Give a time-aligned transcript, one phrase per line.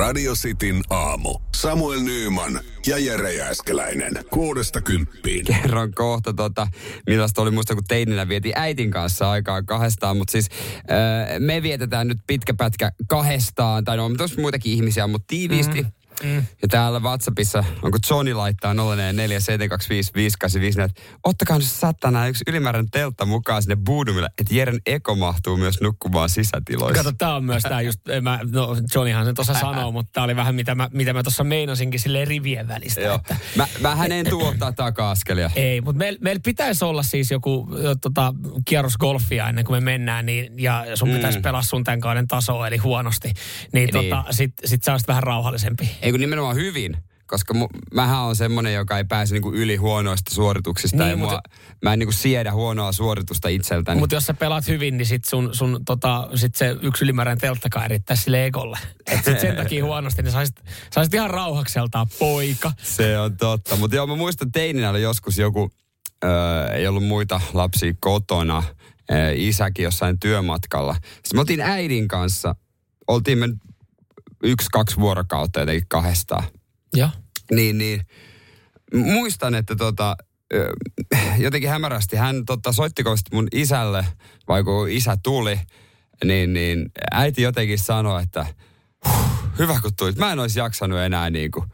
[0.00, 1.38] Radio Cityn aamu.
[1.56, 4.12] Samuel Nyyman ja Jere Jääskeläinen.
[4.30, 5.44] Kuudesta kymppiin.
[5.44, 6.66] kerron kohta, tota,
[7.06, 10.16] millaista oli muista, kun teininä vietiin äitin kanssa aikaa kahdestaan.
[10.16, 15.26] Mutta siis äh, me vietetään nyt pitkä pätkä kahdestaan, tai no on muitakin ihmisiä, mutta
[15.28, 15.82] tiiviisti.
[15.82, 15.88] Mm.
[16.22, 16.36] Mm.
[16.62, 18.76] Ja täällä WhatsAppissa, onko Johnny laittaa 0447255854,
[20.80, 25.80] että ottakaa nyt satana yksi ylimääräinen teltta mukaan sinne Boodumille, että Jeren eko mahtuu myös
[25.80, 27.04] nukkumaan sisätiloissa.
[27.04, 30.36] Kato, tää on myös tää just, mä, no Johnnyhan sen tuossa sanoo, mutta tää oli
[30.36, 33.00] vähän mitä mä, mitä mä tuossa meinasinkin sille rivien välistä.
[33.00, 33.14] Joo.
[33.14, 35.50] Että, Mä, mä en tuu ottaa taka-askelia.
[35.56, 37.68] ei, mutta meillä meil pitäisi olla siis joku
[38.00, 38.34] tota,
[38.64, 41.14] kierros golfia ennen kuin me mennään, niin, ja sun Mm.
[41.14, 43.28] pitäisi pelaa sun tämän kauden tasoa, eli huonosti.
[43.28, 44.10] Niin, Niin.
[44.10, 45.90] tota, sit, sit sä olisit vähän rauhallisempi.
[46.02, 46.96] Ei kun nimenomaan hyvin.
[47.26, 50.96] Koska mu, mähän on semmonen, joka ei pääse niinku yli huonoista suorituksista.
[50.96, 51.50] Niin, ja mua, mutta-
[51.82, 54.00] mä en niinku siedä huonoa suoritusta itseltäni.
[54.00, 57.90] Mutta jos sä pelaat hyvin, niin sit, sun, sun, tota, sit se yksi ylimääräinen telttakaan
[57.90, 58.78] riittää sille ekolle.
[59.12, 60.56] Et sit sen takia huonosti, niin saisit,
[60.94, 62.72] saisit ihan rauhakseltaan poika.
[62.82, 63.76] Se on totta.
[63.76, 65.70] Mutta joo, mä muistan teininä oli joskus joku,
[66.24, 68.62] öö, ei ollut muita lapsia kotona,
[69.12, 70.94] öö, isäkin jossain työmatkalla.
[70.94, 72.54] Sitten me oltiin äidin kanssa,
[73.08, 73.48] oltiin me
[74.42, 76.44] yksi, kaksi vuorokautta jotenkin kahdestaan.
[76.94, 77.10] Joo.
[77.50, 78.00] Niin, niin.
[78.94, 80.16] Muistan, että tota,
[81.38, 84.06] jotenkin hämärästi hän tota, sitten mun isälle,
[84.48, 85.60] vai kun isä tuli,
[86.24, 88.46] niin, niin äiti jotenkin sanoi, että
[89.08, 89.14] huh,
[89.58, 90.16] hyvä kun tulit.
[90.16, 91.64] Mä en olisi jaksanut enää niin kuin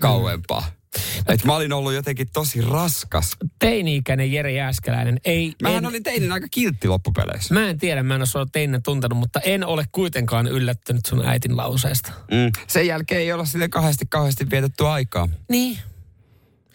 [0.00, 0.60] kauempaa.
[0.60, 0.83] Mm.
[1.28, 3.36] Et mä olin ollut jotenkin tosi raskas.
[3.58, 5.20] Teini-ikäinen Jere Jääskeläinen.
[5.24, 7.54] Ei, Mähän en, olin teinin aika kiltti loppupeleissä.
[7.54, 11.26] Mä en tiedä, mä en ole sua teinä tuntenut, mutta en ole kuitenkaan yllättynyt sun
[11.26, 12.12] äitin lauseesta.
[12.30, 12.52] Mm.
[12.66, 15.28] Sen jälkeen ei olla sille kahdesti kauheasti vietetty aikaa.
[15.48, 15.78] Niin.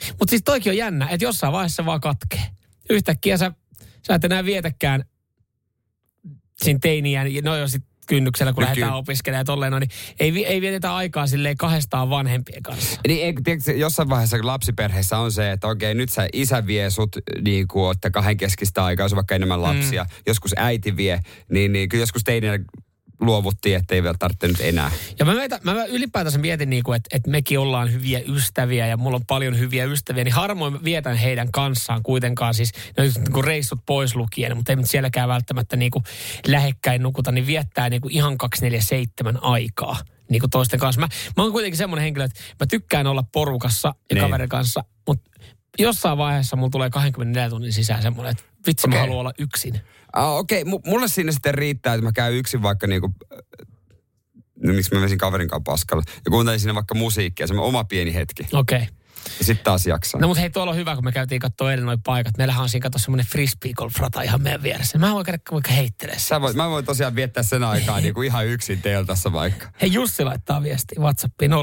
[0.09, 2.43] Mutta siis toikin on jännä, että jossain vaiheessa vaan katkee.
[2.89, 3.51] Yhtäkkiä sä,
[4.07, 5.03] sä et enää vietäkään
[6.63, 8.99] siinä teiniään, no jo sit kynnyksellä, kun Nyt lähdetään kyllä.
[8.99, 12.99] opiskelemaan ja tolleen, niin ei, ei vietetä aikaa silleen kahdestaan vanhempien kanssa.
[13.07, 17.15] Niin, ei, tiedätkö, jossain vaiheessa lapsiperheessä on se, että okei, nyt sä isä vie sut
[17.41, 20.03] niin kuin, että kahden keskistä aikaa, jos on vaikka enemmän lapsia.
[20.03, 20.09] Mm.
[20.27, 21.19] Joskus äiti vie,
[21.51, 22.65] niin, niin kyllä joskus teidän
[23.19, 24.91] luovuttiin, että ei vielä tarvitse nyt enää.
[25.19, 28.97] Ja mä, meitä, mä ylipäätänsä mietin, niin kuin, että, että mekin ollaan hyviä ystäviä ja
[28.97, 33.31] mulla on paljon hyviä ystäviä, niin harvoin mä vietän heidän kanssaan kuitenkaan siis no, niin
[33.31, 36.03] kuin reissut pois lukien, mutta ei nyt sielläkään välttämättä niin kuin
[36.47, 39.97] lähekkäin nukuta, niin viettää niin kuin ihan 247 aikaa
[40.29, 41.01] niin kuin toisten kanssa.
[41.01, 41.07] Mä,
[41.37, 44.23] mä oon kuitenkin semmoinen henkilö, että mä tykkään olla porukassa ja Niin.
[44.23, 45.31] kaverin kanssa, mutta
[45.79, 48.97] jossain vaiheessa mulla tulee 24 tunnin sisään semmoinen, että vitsi okay.
[48.97, 49.81] mä haluan olla yksin.
[50.13, 50.79] Ah, okei, okay.
[50.85, 53.39] mulle siinä sitten riittää, että mä käyn yksin vaikka niinku, äh,
[54.63, 58.13] no miksi mä menisin kaverin kanssa paskalla, ja kuuntelin siinä vaikka musiikkia, se oma pieni
[58.13, 58.43] hetki.
[58.53, 58.77] Okei.
[58.77, 58.87] Okay.
[59.39, 60.21] Ja sitten taas jaksaa.
[60.21, 62.37] No mutta hei, tuolla on hyvä, kun me käytiin katsoa eilen noin paikat.
[62.37, 64.97] Meillähän on siinä katsoa semmoinen frisbee golf rata ihan meidän vieressä.
[64.97, 68.47] Mä voin käydä vaikka heittelee Sä voit, mä voin tosiaan viettää sen aikaa niinku ihan
[68.47, 69.67] yksin teltassa vaikka.
[69.81, 71.55] Hei Jussi laittaa viestiä WhatsAppiin 0447255854.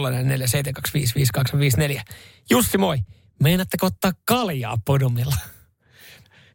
[2.51, 2.99] Jussi moi,
[3.43, 5.37] meinaatteko ottaa kaljaa podumilla?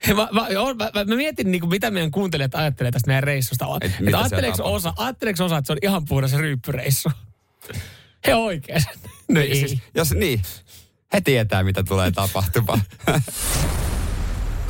[0.07, 3.07] Hei, Mä, mä, joo, mä, mä, mä mietin, niin kuin, mitä meidän kuuntelijat ajattelee tästä
[3.07, 3.65] meidän reissusta.
[3.81, 7.09] Et Et ajatteleeko, osa, ajatteleeko osa, että se on ihan puhdas ryyppyreissu?
[8.27, 8.83] He oikein.
[9.29, 9.55] No ei.
[9.55, 10.41] Siis, jos niin,
[11.13, 12.81] he tietää mitä tulee tapahtumaan.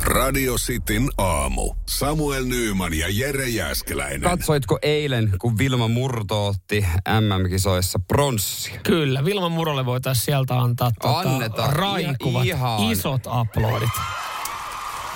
[0.02, 1.74] Radio Cityn aamu.
[1.88, 4.20] Samuel Nyyman ja Jere Jääskeläinen.
[4.20, 6.86] Katsoitko eilen, kun Vilma Murto otti
[7.20, 8.80] MM-kisoissa pronssia?
[8.82, 11.72] Kyllä, Vilma Murolle voitaisiin sieltä antaa tota, Annetaan.
[11.72, 12.92] raikuvat, Ihan.
[12.92, 13.88] isot aplodit.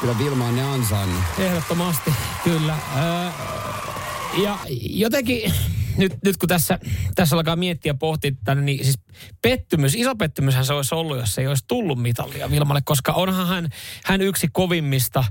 [0.00, 1.22] Kyllä Vilma on ne ansainnut.
[1.38, 2.14] Ehdottomasti,
[2.44, 2.78] kyllä.
[2.96, 3.30] Öö,
[4.42, 5.52] ja jotenkin,
[5.96, 6.78] nyt, nyt kun tässä,
[7.14, 8.98] tässä alkaa miettiä pohtia tänne, niin siis
[9.42, 13.68] pettymys, iso pettymyshän se olisi ollut, jos ei olisi tullut mitalia Vilmalle, koska onhan hän,
[14.04, 15.24] hän yksi kovimmista,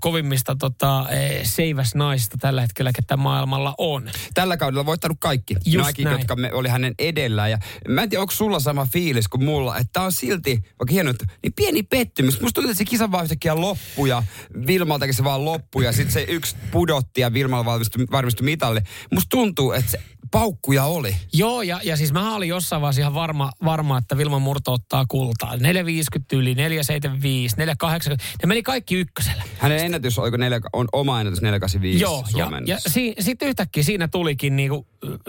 [0.00, 4.10] kovimmista tota, eh, seiväsnaisista tällä hetkellä, ketä maailmalla on.
[4.34, 5.54] Tällä kaudella voittanut kaikki.
[5.54, 6.18] Just Nämäkin, näin.
[6.18, 7.50] jotka me, oli hänen edellään.
[7.50, 7.58] Ja
[7.88, 11.10] mä en tiedä, onko sulla sama fiilis kuin mulla, että tää on silti, vaikka hieno,
[11.10, 12.40] että- niin pieni pettymys.
[12.40, 14.22] Musta tuntuu, että se kisa vaan yhtäkkiä loppui ja
[14.66, 18.82] Vilmaltakin se vaan loppui ja sitten se yksi pudotti ja Vilmalla varmistui, varmistui mitalle.
[19.12, 21.16] Musta tuntuu, että se paukkuja oli.
[21.32, 25.04] Joo, ja, ja siis mä olin jossain vaiheessa ihan varma, varma että Vilma Murto ottaa
[25.08, 25.56] kultaa.
[25.56, 28.24] 450 yli, 475, 480.
[28.42, 29.42] Ne meni kaikki ykkösellä.
[29.58, 32.66] Hänen ennätys oliko neljä, on oma ennätys 485 Joo, ja, Suomen.
[32.66, 34.86] ja si, sitten yhtäkkiä siinä tulikin niinku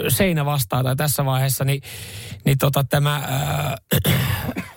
[0.09, 1.81] seinä vastaan tai tässä vaiheessa, niin,
[2.45, 3.77] niin tota, tämä ää,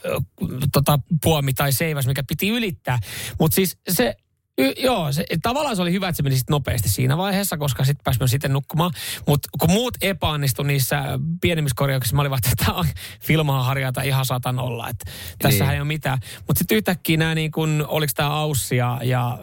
[0.72, 2.98] tota, puomi tai seiväs, mikä piti ylittää.
[3.38, 4.16] Mutta siis se,
[4.62, 7.84] y, joo, se, tavallaan se oli hyvä, että se meni sit nopeasti siinä vaiheessa, koska
[7.84, 8.90] sitten pääsimme sitten nukkumaan.
[9.26, 11.04] Mutta kun muut epäonnistui niissä
[11.40, 12.82] pienemmissä korjauksissa, mä olin vaan, että tämä
[13.20, 15.72] filmaa harjata ihan satan olla, että tässä Niin.
[15.74, 16.18] ei ole mitään.
[16.36, 19.38] Mutta sitten yhtäkkiä nämä niin kun, oliko tämä Aussi ja, ja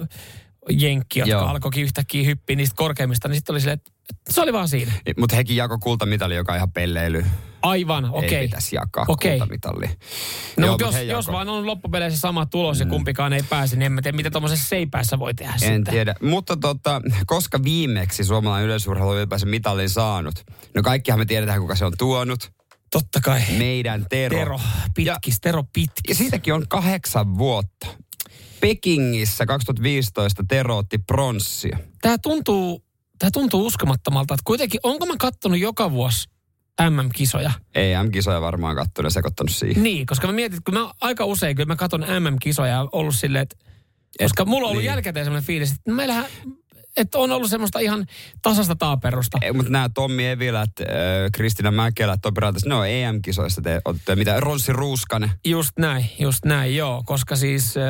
[0.69, 1.45] jenkki, jotka Joo.
[1.45, 3.92] alkoikin yhtäkkiä hyppiä niistä korkeimmista, niin sitten oli silleen, että
[4.30, 4.92] se oli vaan siinä.
[5.19, 7.25] Mutta hekin jako kultamitali, joka on ihan pelleily.
[7.61, 8.47] Aivan, Ei okei.
[8.47, 9.31] pitäisi jakaa Okei.
[9.31, 9.85] kultamitali.
[10.57, 13.91] No, Joo, jos, jos vaan on loppupeleissä sama tulos ja kumpikaan ei pääse, niin en
[13.91, 15.83] mä tiedä, mitä tuommoisessa seipäässä voi tehdä En sitten.
[15.83, 16.15] tiedä.
[16.21, 20.35] Mutta tota, koska viimeksi suomalainen yleisurheilu on ylipäänsä mitalin saanut?
[20.75, 22.51] No kaikkihan me tiedetään, kuka se on tuonut.
[22.91, 23.41] Totta kai.
[23.57, 24.38] Meidän Tero.
[24.38, 24.59] Tero
[24.95, 26.17] pitkis, Tero Ja pitkis.
[26.17, 27.88] siitäkin on kahdeksan vuotta.
[28.61, 31.77] Pekingissä 2015 Tero otti pronssia.
[32.01, 32.83] Tämä tuntuu,
[33.19, 36.29] tää tuntuu uskomattomalta, että kuitenkin, onko mä kattonut joka vuosi
[36.89, 37.51] MM-kisoja?
[37.75, 39.83] EM-kisoja varmaan kattonut ja sekoittanut siihen.
[39.83, 43.15] Niin, koska mä mietin, että kun mä aika usein, kyllä mä katson MM-kisoja ja ollut
[43.15, 43.55] silleen, että
[44.19, 44.87] koska mulla on ollut niin.
[44.87, 46.25] jälkikäteen sellainen fiilis, että meillähän
[46.97, 48.05] että on ollut semmoista ihan
[48.41, 49.37] tasasta taaperusta.
[49.41, 50.87] Ei, mutta nämä Tommi Evilät, äh,
[51.31, 54.15] Kristina Mäkelä, Topi Rautas, ne on EM-kisoista te olette.
[54.15, 55.31] Mitä Ronssi Ruuskanen.
[55.45, 57.03] Just näin, just näin, joo.
[57.05, 57.83] Koska siis äh,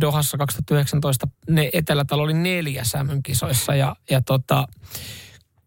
[0.00, 4.68] Dohassa 2019 ne Etelätalo oli neljäs MM-kisoissa ja, ja tota,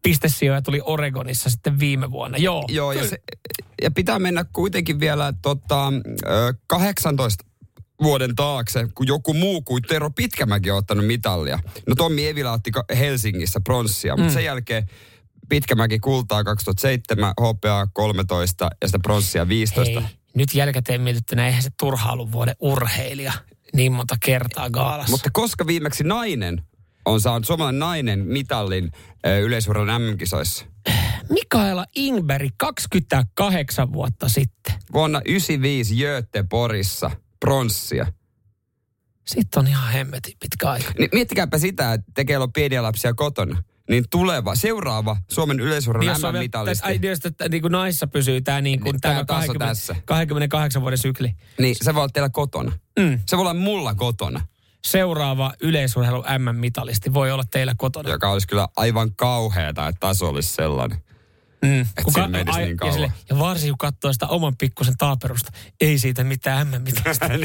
[0.04, 2.38] pistesijoja tuli Oregonissa sitten viime vuonna.
[2.38, 3.18] Joo, Joo, ja, se,
[3.82, 5.88] ja pitää mennä kuitenkin vielä tota,
[6.28, 7.46] ö, 18
[8.04, 11.60] vuoden taakse, kun joku muu kuin Tero Pitkämäki on ottanut mitallia.
[11.88, 14.86] No Tommi Evilä otti Helsingissä pronssia, mutta sen jälkeen
[15.50, 20.02] Pitkämäki kultaa 2007, HPA 13 ja sitä pronssia 15.
[20.02, 23.34] Hei, nyt jälkikäteen mietittynä eihän se turha ollut vuoden urheilija
[23.74, 25.12] niin monta kertaa gaalassa.
[25.12, 26.62] Mutta koska viimeksi nainen
[27.10, 28.92] on saanut suomalainen nainen mitallin
[29.42, 30.66] yleisurheilun MM-kisoissa?
[31.30, 34.74] Mikaela Ingberg 28 vuotta sitten.
[34.94, 38.06] Vuonna 95 Göteborgissa pronssia.
[39.28, 40.92] Sitten on ihan hemmetin pitkä aika.
[41.00, 43.64] Niin miettikääpä sitä, että te keillä on pieniä lapsia kotona.
[43.90, 46.88] Niin tuleva, seuraava Suomen yleisurheilun jos on vielä- MM-mitalisti.
[46.88, 49.66] Ai, jos että niin kuin naissa pysyy tämä niin kuin Niin, tämä tää taso 20,
[49.70, 49.96] tässä.
[50.06, 51.34] 28 vuoden sykli.
[51.60, 52.72] Niin se voi olla teillä kotona.
[53.00, 53.20] Mm.
[53.26, 54.42] Se voi olla mulla kotona,
[54.86, 58.10] Seuraava yleisurheilu MM-mitalisti voi olla teillä kotona.
[58.10, 60.98] joka olisi kyllä aivan kauheata, että taso olisi sellainen.
[61.62, 61.86] Mm.
[62.14, 62.94] siinä menisi niin ja, kauan.
[62.94, 67.26] sille, ja varsinkin kun katsoo sitä oman pikkusen taaperusta, ei siitä mitään MM-mitalista.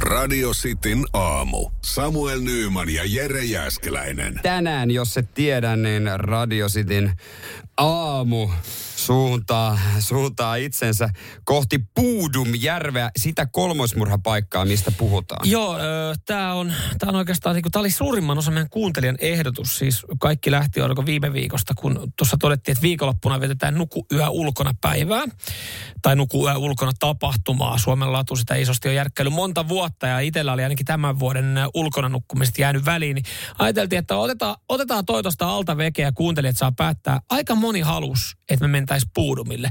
[0.00, 1.70] Radio Cityn aamu.
[1.84, 4.40] Samuel Nyyman ja Jere Jäskeläinen.
[4.42, 7.12] Tänään, jos et tiedä, niin Radio Cityn
[7.76, 8.50] aamu
[9.06, 11.08] suuntaa, suuntaa itsensä
[11.44, 15.50] kohti Puudumjärveä, sitä kolmosmurhapaikkaa, mistä puhutaan.
[15.50, 15.78] Joo,
[16.26, 19.78] tämä on, tää on oikeastaan, niin tämä oli suurimman osan meidän kuuntelijan ehdotus.
[19.78, 24.74] Siis kaikki lähti oliko viime viikosta, kun tuossa todettiin, että viikonloppuna vietetään nuku yö ulkona
[24.80, 25.24] päivää.
[26.02, 27.78] Tai nuku yö ulkona tapahtumaa.
[27.78, 32.08] Suomen latu sitä isosti on järkkäily monta vuotta ja itsellä oli ainakin tämän vuoden ulkona
[32.08, 33.14] nukkumista jäänyt väliin.
[33.14, 33.24] Niin
[33.58, 37.20] ajateltiin, että otetaan, otetaan toi tuosta alta vekeä ja kuuntelijat saa päättää.
[37.30, 39.70] Aika moni halus, että me mentäisiin puudumille.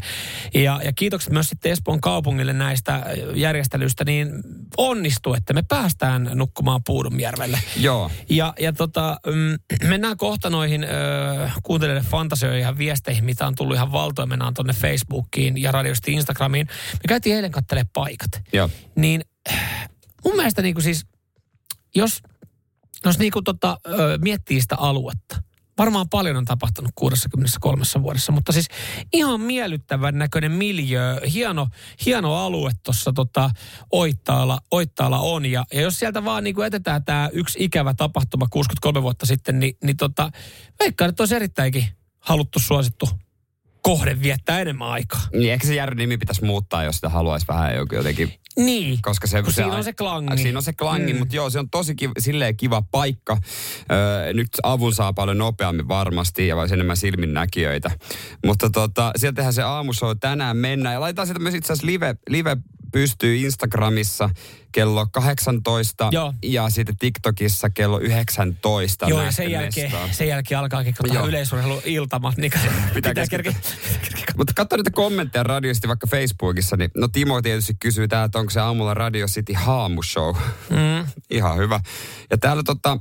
[0.54, 3.06] Ja, ja kiitokset myös sitten Espoon kaupungille näistä
[3.36, 4.30] järjestelyistä, niin
[4.78, 7.60] onnistuu, että me päästään nukkumaan Puudumjärvelle.
[7.78, 8.12] Joo.
[8.30, 10.88] Ja, ja tota, mm, mennään kohta noihin ö,
[11.64, 14.30] kuuntelijoiden fantasioihin ja viesteihin, mitä on tullut ihan valtoin.
[14.30, 16.68] Mennään tuonne Facebookiin ja radiosti Instagramiin.
[16.94, 18.42] Me käytiin eilen katselemaan paikat.
[18.54, 18.70] Joo.
[18.96, 19.22] Niin
[20.26, 21.06] mun mielestä niin kuin siis,
[21.96, 22.22] jos,
[23.06, 25.42] jos niin kuin tota, ö, miettii sitä aluetta,
[25.78, 28.68] varmaan paljon on tapahtunut 63 vuodessa, mutta siis
[29.14, 31.68] ihan miellyttävän näköinen miljö, hieno,
[32.06, 33.50] hieno alue tuossa tota,
[33.92, 35.46] Oittaalla, Oittaalla on.
[35.46, 39.60] Ja, ja jos sieltä vaan niin kuin jätetään tämä yksi ikävä tapahtuma 63 vuotta sitten,
[39.60, 40.32] niin, niin tota,
[40.80, 41.86] veikkaan, että olisi erittäinkin
[42.20, 43.10] haluttu suosittu
[43.86, 45.22] kohde viettää enemmän aikaa.
[45.34, 49.02] Niin ehkä se järven nimi pitäisi muuttaa, jos sitä haluaisi vähän jotenkin Niin.
[49.02, 50.38] koska se, Kun siinä on se klangi.
[50.42, 51.20] Siinä on se klangi, Mm.
[51.20, 53.38] mutta joo, se on tosi kiva, silleen kiva paikka.
[53.92, 57.92] Öö, nyt avun saa paljon nopeammin varmasti ja vai enemmän silminnäkijöitä.
[58.46, 60.94] Mutta tota, sieltähän se aamushow tänään mennään.
[60.94, 62.58] Ja laitetaan sieltä myös itse asiassa live, live
[62.92, 64.30] pystyy Instagramissa
[64.76, 66.34] kello 18 Joo.
[66.44, 69.08] ja sitten TikTokissa kello 19.
[69.10, 71.28] Joo, ja sen jälkeen, sen jälkeen alkaakin katsoa Joo.
[71.28, 72.52] yleisurheiluiltamat, niin
[72.94, 73.54] pitää, pitää kerkeä.
[74.38, 78.50] Mutta katso niitä kommentteja radiosti vaikka Facebookissa, niin no Timo tietysti kysyy tää, että onko
[78.50, 80.36] se aamulla Radio City haamushow.
[80.70, 81.08] Mm.
[81.38, 81.80] Ihan hyvä.
[82.30, 83.00] Ja täällä tota,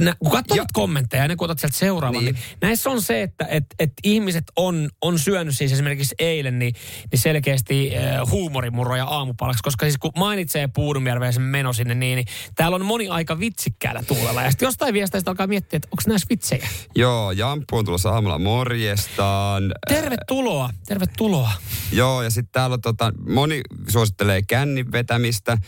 [0.00, 2.34] Nä- Kun katsoo Ja- kommentteja, ennen kuin otat sieltä seuraavan, niin.
[2.34, 2.44] Niin.
[2.60, 6.74] näissä on se, että et, et ihmiset on, on syönyt siis esimerkiksi eilen niin,
[7.12, 12.16] niin selkeästi äh, huumorimurroja aamupalaksi, koska siis kun mainitsee Puudumjärven ja sen meno sinne, niin,
[12.16, 14.42] niin täällä on moni aika vitsikkäällä tuulella.
[14.42, 16.68] Ja sitten jostain viesteistä alkaa miettiä, että onko näissä vitsejä.
[16.96, 19.74] joo, Jampu on tulossa aamulla morjestaan.
[19.88, 21.52] Tervetuloa, tervetuloa.
[21.92, 25.58] Joo, ja sitten täällä on tota, moni suosittelee kännin vetämistä.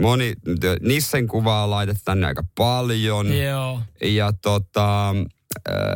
[0.00, 0.32] Moni
[0.80, 3.38] Nissen kuvaa laitetaan tänne aika paljon.
[3.38, 3.80] Joo.
[4.02, 5.14] Ja tota,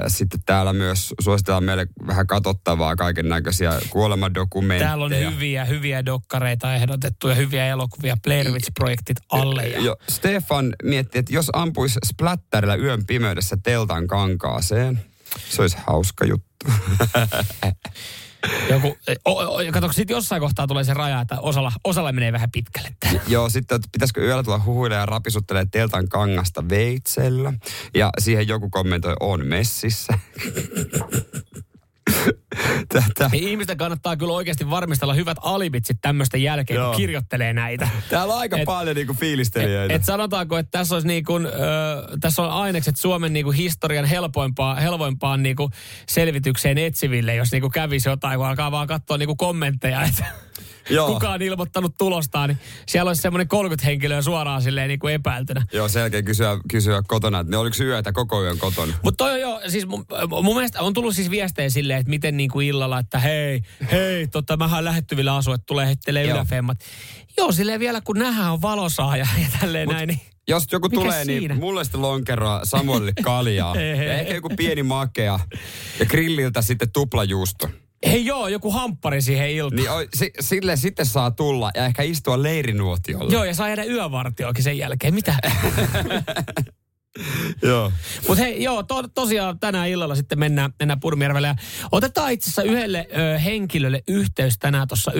[0.08, 4.88] sitten täällä myös suositellaan meille vähän katsottavaa kaiken näköisiä kuolemadokumentteja.
[4.88, 9.68] Täällä on hyviä, hyviä dokkareita ehdotettu ja hyviä elokuvia, Blair Witch-projektit alle.
[9.68, 9.80] Ja...
[9.80, 15.00] Jo, Stefan mietti, että jos ampuisi splatterilla yön pimeydessä teltan kankaaseen,
[15.50, 16.66] se olisi hauska juttu.
[18.70, 22.50] Joku, o, o, kato, sitten jossain kohtaa tulee se raja, että osalla, osalla menee vähän
[22.50, 22.88] pitkälle.
[23.28, 27.52] Joo, sitten että pitäisikö yöllä tulla huhuille ja rapisuttelee teltan kangasta veitsellä.
[27.94, 30.18] Ja siihen joku kommentoi, on messissä.
[32.88, 33.30] Tätä.
[33.32, 36.88] Ihmisten kannattaa kyllä oikeasti varmistella hyvät alibitsit tämmöistä jälkeen, Joo.
[36.88, 37.88] kun kirjoittelee näitä.
[38.10, 39.94] Täällä on aika et, paljon niinku fiilistelijöitä.
[39.94, 41.40] Et, et sanotaanko, että tässä, olisi niinku, ö,
[42.20, 45.70] tässä on ainekset Suomen niinku historian helpoimpaan, helpoimpaan niinku
[46.08, 50.02] selvitykseen etsiville, jos niinku kävisi jotain, kun alkaa vaan katsoa niinku kommentteja.
[50.02, 50.24] Että
[50.90, 51.12] Joo.
[51.12, 55.62] kukaan ilmoittanut tulostaan, niin siellä olisi semmoinen 30 henkilöä suoraan silleen niin kuin epäiltynä.
[55.72, 58.94] Joo, sen jälkeen kysyä, kysyä kotona, että ne oliko yötä koko yön kotona.
[59.02, 60.04] Mutta toi joo, siis mun,
[60.42, 64.26] mun mielestä on tullut siis viestejä silleen, että miten niin kuin illalla, että hei, hei,
[64.26, 66.78] totta, mähän lähettyvillä asu, että tulee hettelee yläfemmat.
[67.36, 70.88] Joo, silleen vielä kun nähdään on valosaa ja, ja tälleen Mut, näin, niin jos joku
[70.88, 71.54] Mikä tulee, niin siinä?
[71.54, 73.76] niin mulle sitten lonkeroa, Samuelille kaljaa.
[74.06, 75.40] ja ehkä joku pieni makea.
[75.98, 77.68] Ja grilliltä sitten tuplajuusto.
[78.06, 79.76] Hei joo, joku hamppari siihen iltaan.
[79.76, 83.32] Niin, si, sille sitten saa tulla ja ehkä istua leirinuotiolla.
[83.32, 85.14] Joo, ja saa jäädä yövartioakin sen jälkeen.
[85.14, 85.34] Mitä?
[87.62, 87.92] joo.
[88.28, 91.48] Mutta hei, joo, to, tosiaan tänään illalla sitten mennään, mennään Purmijärvelle.
[91.48, 91.54] Ja
[91.92, 95.18] otetaan itse asiassa yhdelle ö, henkilölle yhteys tänään tuossa 9.30.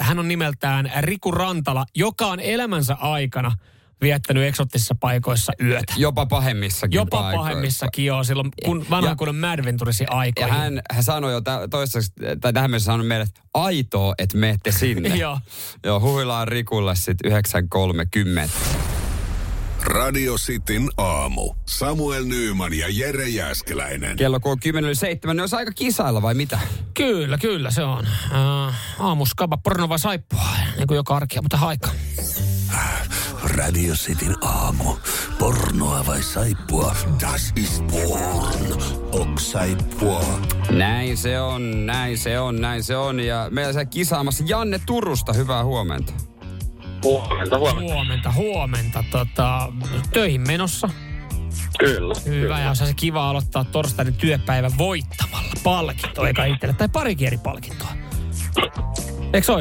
[0.00, 3.52] Hän on nimeltään Riku Rantala, joka on elämänsä aikana–
[4.04, 5.92] viettänyt eksottisissa paikoissa yötä.
[5.96, 7.38] Jopa pahemmissakin Jopa paikoissa.
[7.38, 8.24] pahemmissakin, joo.
[8.24, 10.54] Silloin kun vanhan kunnon Mad Venturesin aikoihin.
[10.54, 14.72] Ja hän, hän sanoi jo toistaiseksi, tai tähän mennessä sanoi meille, että aitoa, että menette
[14.72, 15.08] sinne.
[15.24, 15.38] joo.
[15.84, 18.50] Joo, huillaan Rikulle sitten 9.30.
[19.84, 21.54] Radio Cityn aamu.
[21.66, 24.16] Samuel Nyyman ja Jere Jäskeläinen.
[24.16, 24.72] Kello kun on 10.07,
[25.26, 26.58] niin olisi aika kisailla vai mitä?
[26.94, 28.06] Kyllä, kyllä se on.
[28.30, 31.88] Uh, aamuskaba porno vai saippua, niin kuin joka arkia, mutta haika.
[33.54, 34.96] Radio Cityn aamu.
[35.38, 36.96] Pornoa vai saippua?
[37.20, 38.82] Das ist porn.
[39.12, 40.40] Ok saippua.
[40.70, 43.20] Näin se on, näin se on, näin se on.
[43.20, 45.32] Ja meillä se kisaamassa Janne Turusta.
[45.32, 46.12] Hyvää huomenta.
[47.04, 47.92] Huomenta, huomenta.
[47.92, 49.04] Huomenta, huomenta.
[49.10, 49.72] Tota,
[50.12, 50.90] töihin menossa.
[51.78, 52.14] Kyllä.
[52.24, 52.60] Hyvä, kyllä.
[52.60, 57.92] ja on se kiva aloittaa torstainen työpäivä voittamalla palkintoa, eikä itselle, tai pari palkintoa.
[59.32, 59.52] Eikö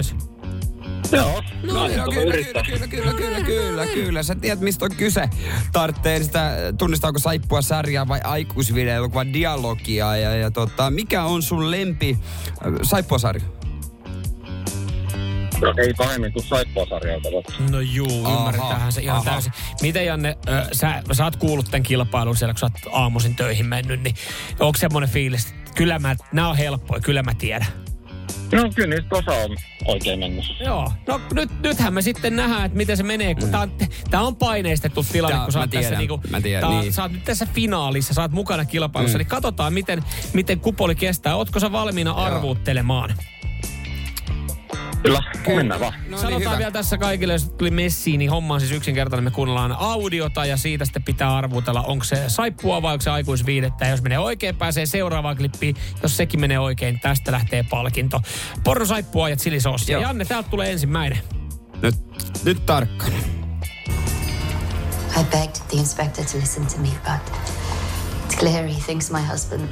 [1.21, 1.53] olisi?
[1.63, 1.73] Joo.
[1.73, 4.23] No, no joo, kyllä, kyllä, kyllä, kyllä, kyllä, kyllä, kyllä.
[4.23, 5.29] Sä tiedät, mistä on kyse.
[5.71, 10.17] Tarvitsee sitä, tunnistaako saippua sarjaa vai aikuisvideoelokuvan dialogia.
[10.17, 12.17] Ja, ja tota, mikä on sun lempi
[12.47, 13.43] äh, saippua-sarja?
[15.61, 17.29] No ei pahemmin kuin saippua-sarjalta.
[17.71, 19.31] No juu, ymmärretäänhän se ihan aha.
[19.31, 19.53] täysin.
[19.81, 23.65] Miten Janne, äh, sä, sä oot kuullut tämän kilpailun siellä, kun sä oot aamuisin töihin
[23.65, 24.15] mennyt, niin
[24.59, 27.82] onko semmoinen fiilis, että kyllä mä, nämä on helppoja, kyllä mä tiedän?
[28.51, 30.45] No kyllä niistä osa on oikein mennyt.
[30.59, 30.91] Joo.
[31.07, 33.35] No nyt, nythän me sitten nähdään, että miten se menee.
[33.35, 33.51] Kun mm.
[33.51, 33.71] tää, on,
[34.09, 36.93] tää on paineistettu tilanne, tää, kun sä oot tiedän, tässä niinku, mä tiedän, tää, niin.
[36.93, 39.19] sä oot nyt tässä finaalissa, sä oot mukana kilpailussa, mm.
[39.19, 41.35] niin katsotaan, miten, miten kupoli kestää.
[41.35, 42.19] Ootko sä valmiina Joo.
[42.19, 43.15] arvuuttelemaan?
[45.03, 45.21] Kyllä,
[45.55, 45.93] mennään vaan.
[46.09, 49.23] No, Sanotaan niin vielä tässä kaikille, jos tuli messiin, niin homma on siis yksinkertainen.
[49.23, 53.85] Me kuunnellaan audiota ja siitä sitten pitää arvutella, onko se saippua vai onko se aikuisviidettä.
[53.85, 55.75] Ja jos menee oikein, pääsee seuraavaan klippiin.
[56.03, 58.21] Jos sekin menee oikein, tästä lähtee palkinto.
[58.63, 59.91] Porno saippua ja chilisoosi.
[59.91, 61.19] Ja Janne, täältä tulee ensimmäinen.
[61.81, 61.95] Nyt,
[62.43, 63.15] nyt tarkkana.
[65.19, 67.37] I begged the inspector to listen to me, but
[68.27, 69.69] it's clear he thinks my husband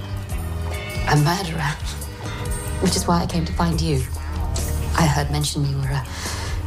[1.07, 1.71] a murderer,
[2.81, 4.20] which is why I came to find you.
[4.99, 6.01] I heard mention you were a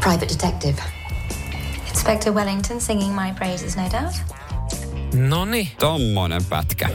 [0.01, 0.77] private detective.
[1.89, 4.15] Inspector Wellington singing my praises, no doubt.
[5.15, 5.73] Noni.
[5.79, 6.89] Tommonen pätkä.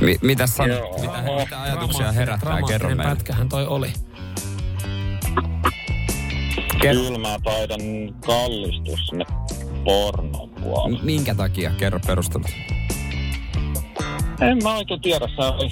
[0.00, 1.00] Mi- mitä sanot?
[1.00, 2.58] Mitä, mitä ajatuksia herättää?
[2.68, 3.02] Kerro meille.
[3.04, 3.92] pätkähän toi oli.
[6.80, 7.80] Kyllä mä taidan
[8.26, 9.24] kallistua sinne
[9.84, 11.02] pornon puolelle.
[11.04, 11.70] Minkä takia?
[11.70, 12.50] Kerro perustelut.
[14.40, 15.26] En mä oikein tiedä.
[15.36, 15.70] Se oli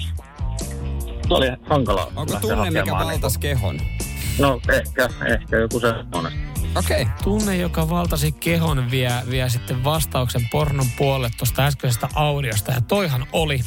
[1.29, 2.11] se oli hankala.
[2.15, 3.79] Onko tunne, mikä valtas niin kehon?
[4.39, 6.49] No ehkä, ehkä joku semmoinen.
[6.75, 7.01] Okei.
[7.01, 7.13] Okay.
[7.23, 12.71] Tunne, joka valtasi kehon, vie, vie sitten vastauksen pornon puolelle tuosta äskeisestä audiosta.
[12.71, 13.59] Ja toihan oli...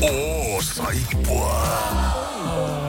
[0.00, 1.62] Oo, saippua.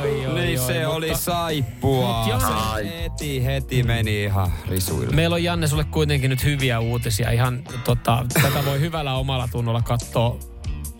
[0.01, 2.17] Oi, oi, niin oi, se mutta, oli saippua.
[2.17, 5.15] Mut Janne, heti, heti meni ihan risuille.
[5.15, 7.31] Meillä on Janne sulle kuitenkin nyt hyviä uutisia.
[7.31, 10.39] Ihan tota, tätä voi hyvällä omalla tunnolla katsoa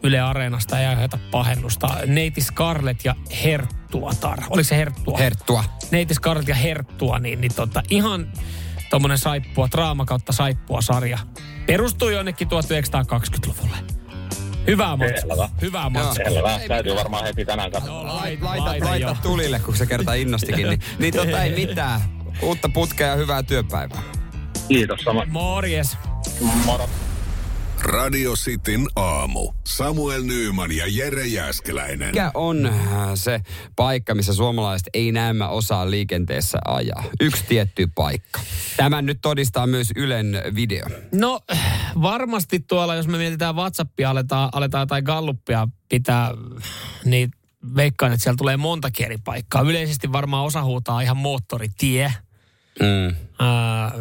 [0.05, 1.87] Yle Areenasta ei aiheuta pahennusta.
[2.05, 4.39] Neiti Scarlett ja Herttuatar.
[4.49, 5.17] Oliko se Herttua?
[5.17, 5.63] Herttua.
[5.91, 8.27] Neiti Scarlett ja Herttua, niin, niin tota, ihan
[8.89, 11.17] tommonen saippua, draama kautta saippua sarja.
[11.65, 13.77] Perustui jonnekin 1920-luvulle.
[14.67, 15.35] Hyvää matskua.
[15.35, 15.49] Selvä.
[15.61, 16.29] Hyvää matskua.
[16.29, 16.59] Selvä.
[16.67, 18.03] Täytyy varmaan heti tänään katsoa.
[18.03, 19.17] No, lait, Laita, laita, laita jo.
[19.21, 20.69] tulille, kun se kerta innostikin.
[20.69, 22.01] Niin, niin tota ei mitään.
[22.41, 24.01] Uutta putkea ja hyvää työpäivää.
[24.67, 25.25] Kiitos sama.
[25.25, 25.97] Morjes.
[26.65, 26.89] Moro.
[27.85, 29.51] Radio Cityn aamu.
[29.63, 32.07] Samuel Nyyman ja Jere Jäskeläinen.
[32.07, 32.73] Mikä on äh,
[33.13, 33.41] se
[33.75, 37.03] paikka, missä suomalaiset ei näemmä osaa liikenteessä ajaa?
[37.19, 38.39] Yksi tietty paikka.
[38.77, 40.85] Tämän nyt todistaa myös Ylen video.
[41.11, 41.39] No
[42.01, 46.31] varmasti tuolla, jos me mietitään WhatsAppia, aletaan, aletaan tai Galluppia pitää,
[47.05, 47.31] niin
[47.75, 49.61] veikkaan, että siellä tulee montakin eri paikkaa.
[49.61, 52.13] Yleisesti varmaan osa huutaa ihan moottoritie.
[52.79, 53.15] Mm.
[53.39, 53.91] Ää,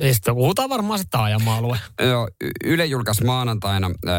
[0.00, 1.78] ja sitten huutaa varmaan se taajama-alue.
[2.02, 2.28] Joo,
[2.64, 4.14] Yle julkaisi maanantaina, äh,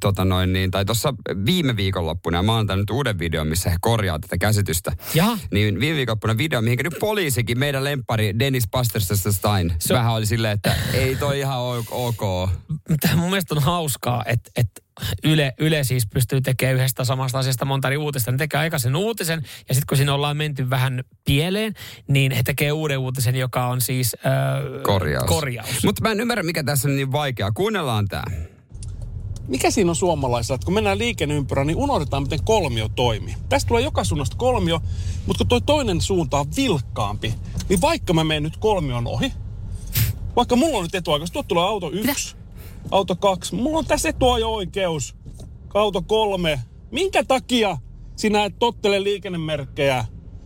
[0.00, 1.14] tota noin niin, tai tuossa
[1.46, 4.92] viime viikonloppuna, ja maanantaina nyt uuden videon, missä he korjaa tätä käsitystä.
[5.14, 5.38] Jaha.
[5.52, 10.26] Niin viime viikonloppuna video, mihin nyt poliisikin, meidän lempari Dennis Pasterstesta Stein, Se- vähän oli
[10.26, 11.60] silleen, että ei toi ihan
[11.90, 12.50] ok.
[12.88, 14.82] Mitä mun mielestä on hauskaa, että, että
[15.24, 18.30] Yle, Yle siis pystyy tekemään yhdestä samasta asiasta monta eri uutista.
[18.32, 21.74] Ne tekee aika sen uutisen, ja sitten kun siinä ollaan menty vähän pieleen,
[22.08, 25.26] niin he tekee uuden uutisen, joka on siis äh, Korjaus.
[25.26, 25.84] korjaus.
[25.84, 27.52] Mutta mä en ymmärrä, mikä tässä on niin vaikeaa.
[27.52, 28.30] Kuunnellaan tää.
[29.48, 33.34] mikä siinä on suomalaisilla, että kun mennään liikenneympyrään, niin unohdetaan, miten kolmio toimii.
[33.48, 34.80] Tästä tulee joka suunnasta kolmio,
[35.26, 37.34] mutta kun toi toinen suunta on vilkkaampi,
[37.68, 39.32] niin vaikka mä menen nyt kolmion ohi,
[40.36, 42.36] vaikka mulla on nyt etuoikeus, tuot tulee auto yksi,
[42.90, 45.16] auto kaksi, mulla on tässä etuajo-oikeus,
[45.74, 46.60] auto kolme.
[46.90, 47.76] Minkä takia
[48.16, 50.04] sinä et tottele liikennemerkkejä?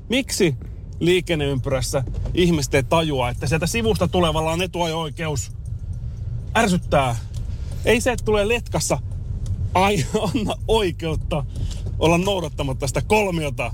[0.09, 0.57] Miksi
[1.01, 5.53] liikenneympyrässä ihmiset ei tajua, että sieltä sivusta tulevalla on etuajo-oikeus?
[6.57, 7.17] Ärsyttää.
[7.85, 8.99] Ei se, että tulee letkassa,
[9.75, 11.45] ai anna oikeutta
[11.99, 13.73] olla noudattamatta sitä kolmiota.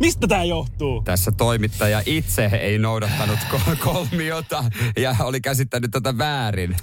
[0.00, 1.02] Mistä tämä johtuu?
[1.02, 4.64] Tässä toimittaja itse ei noudattanut kol- kolmiota
[4.96, 6.76] ja oli käsittänyt tätä väärin.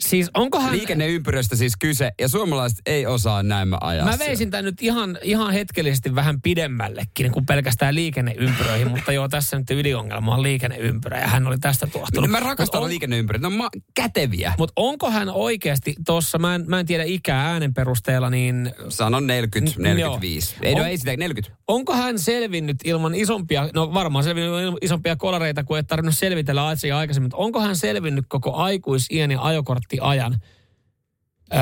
[0.00, 0.72] Siis onkohan...
[0.72, 5.52] Liikenneympyröstä siis kyse, ja suomalaiset ei osaa näin ajaa Mä veisin tämän nyt ihan, ihan
[5.52, 11.46] hetkellisesti vähän pidemmällekin kuin pelkästään liikenneympyröihin, mutta joo, tässä nyt ydinongelma on liikenneympyrä ja hän
[11.46, 12.30] oli tästä tuohtunut.
[12.30, 14.54] Mä rakastan Mut on- liikenneympyröitä, ne on ma- käteviä.
[14.58, 19.26] Mutta onko hän oikeasti tuossa, mä en, mä en tiedä ikää äänen perusteella, niin Sanon
[19.26, 20.56] 40, N- 45.
[20.62, 21.56] Ei, no On- ei sitä, 40.
[21.68, 26.66] onko hän selvinnyt ilman isompia, no varmaan selvinnyt ilman isompia kolareita, kuin ei tarvinnut selvitellä
[26.66, 30.38] asiaa aikaisemmin, mutta onko hän selvinnyt koko aikuisien ja ajokorttiajan
[31.54, 31.60] öö,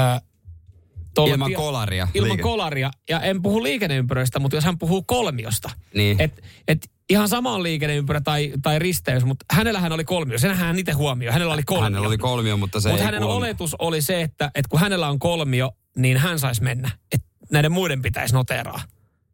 [1.15, 2.09] tuolla Ilman tie- kolaria.
[2.15, 2.91] Ilman Liike- kolaria.
[3.09, 5.71] Ja en puhu liikenneympyröistä, mutta jos hän puhuu kolmiosta.
[5.95, 6.21] Niin.
[6.21, 10.39] Et, et ihan sama on liikenneympyrä tai, tai risteys, mutta hänellähän oli kolmio.
[10.39, 11.33] Sen hän itse huomioi.
[11.33, 11.85] Hänellä oli kolmio.
[11.85, 15.19] Hänellä oli kolmio, mutta se Mutta hänen oletus oli se, että, että kun hänellä on
[15.19, 16.91] kolmio, niin hän saisi mennä.
[17.13, 18.83] Että näiden muiden pitäisi noteraa.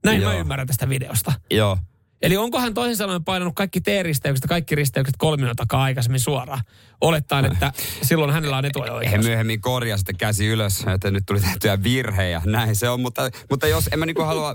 [0.07, 0.33] Näin Joo.
[0.33, 1.33] mä ymmärrän tästä videosta.
[1.51, 1.79] Joo.
[2.23, 6.61] Eli onko hän toisin sanoen painanut kaikki T-risteykset ja kaikki risteykset kolmion takaa aikaisemmin suoraan?
[7.01, 9.25] Olettaen, että silloin hänellä on He etuajo-oikeus.
[9.25, 12.43] myöhemmin korjasi sitten käsi ylös, että nyt tuli tehtyä virhejä.
[12.45, 14.55] Näin se on, mutta, mutta jos en mä niinku halua,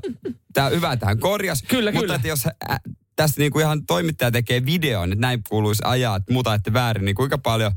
[0.54, 1.64] tää on hyvä tähän korjas.
[1.68, 2.16] Kyllä, mutta kyllä.
[2.16, 2.52] Että jos ä,
[3.16, 7.16] tästä niinku ihan toimittaja tekee videon, että näin kuuluisi ajaa, että muuta ette väärin, niin
[7.16, 7.72] kuinka paljon,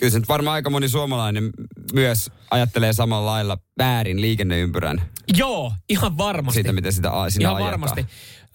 [0.00, 1.50] kyllä se nyt varmaan aika moni suomalainen
[1.92, 5.02] myös ajattelee samalla lailla väärin liikenneympyrän
[5.36, 6.54] Joo, ihan varmasti.
[6.54, 7.70] siitä, miten sitä a- sinä Ihan ajetaan.
[7.80, 8.06] varmasti.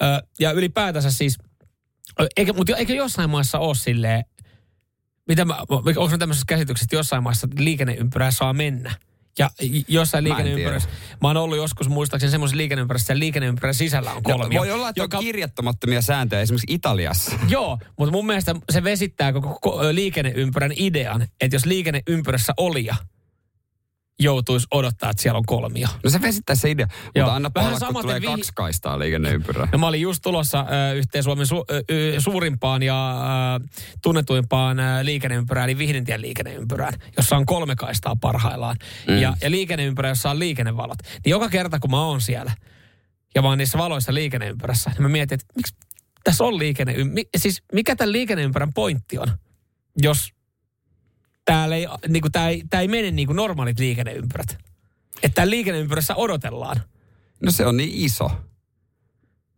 [0.01, 1.37] Ö, ja ylipäätänsä siis,
[2.37, 4.25] eikä, mutta eikö jossain maassa ole silleen,
[5.27, 8.95] mitä mä, onko tämmöisessä käsityksessä, että jossain maassa liikenneympyrää saa mennä?
[9.39, 9.49] Ja
[9.87, 10.89] jossain Mä en liikenneympyrässä,
[11.21, 14.59] mä oon ollut joskus muistaakseni semmoisessa liikenneympyrässä, että liikenneympyrän sisällä on No, kolmio.
[14.59, 17.31] voi olla, että on kirjattomattomia sääntöjä esimerkiksi Italiassa.
[17.49, 22.95] Joo, mutta mun mielestä se vesittää koko ko- liikenneympyrän idean, että jos liikenneympyrässä olija
[24.19, 25.87] joutuisi odottaa, että siellä on kolmio.
[26.03, 27.25] No se vesittää se idea, Joo.
[27.25, 29.67] mutta anna Vähän olla, kun tulee vi- kaksi kaistaa liikenneympyrää.
[29.71, 33.15] No mä olin just tulossa ö, yhteen Suomen su, ö, suurimpaan ja
[33.61, 33.67] ö,
[34.01, 38.75] tunnetuimpaan ö, liikenneympyrään, eli Vihdintien liikenneympyrään, jossa on kolme kaistaa parhaillaan.
[39.07, 39.17] Mm.
[39.17, 40.97] Ja, ja liikenneympyrä, jossa on liikennevalot.
[41.03, 42.51] Niin joka kerta, kun mä oon siellä,
[43.35, 45.75] ja mä oon niissä valoissa liikenneympyrässä, niin mä mietin, että miksi
[46.23, 47.03] tässä on liikenne...
[47.03, 49.27] Mi, siis mikä tämän liikenneympyrän pointti on,
[50.01, 50.34] jos
[51.45, 54.57] täällä ei, niin kuin, tää ei, tää ei mene niin kuin normaalit liikenneympyrät.
[55.23, 56.81] Että liikenneympyrässä odotellaan.
[57.43, 58.31] No se on niin iso.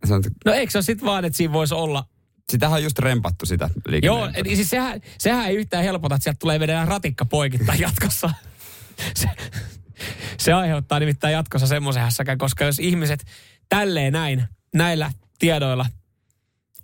[0.06, 2.04] Se on, No eikö se ole sitten vaan, että siinä voisi olla
[2.52, 3.70] sitähän on just rempattu sitä
[4.04, 8.30] Joo, siis sehän, sehän ei yhtään helpota, että sieltä tulee vedellä ratikka poikittain jatkossa.
[9.16, 9.30] Se,
[10.38, 13.26] se aiheuttaa nimittäin jatkossa semmoisen hässäkän, koska jos ihmiset
[13.70, 14.44] tälleen näin,
[14.76, 15.86] näillä tiedoilla,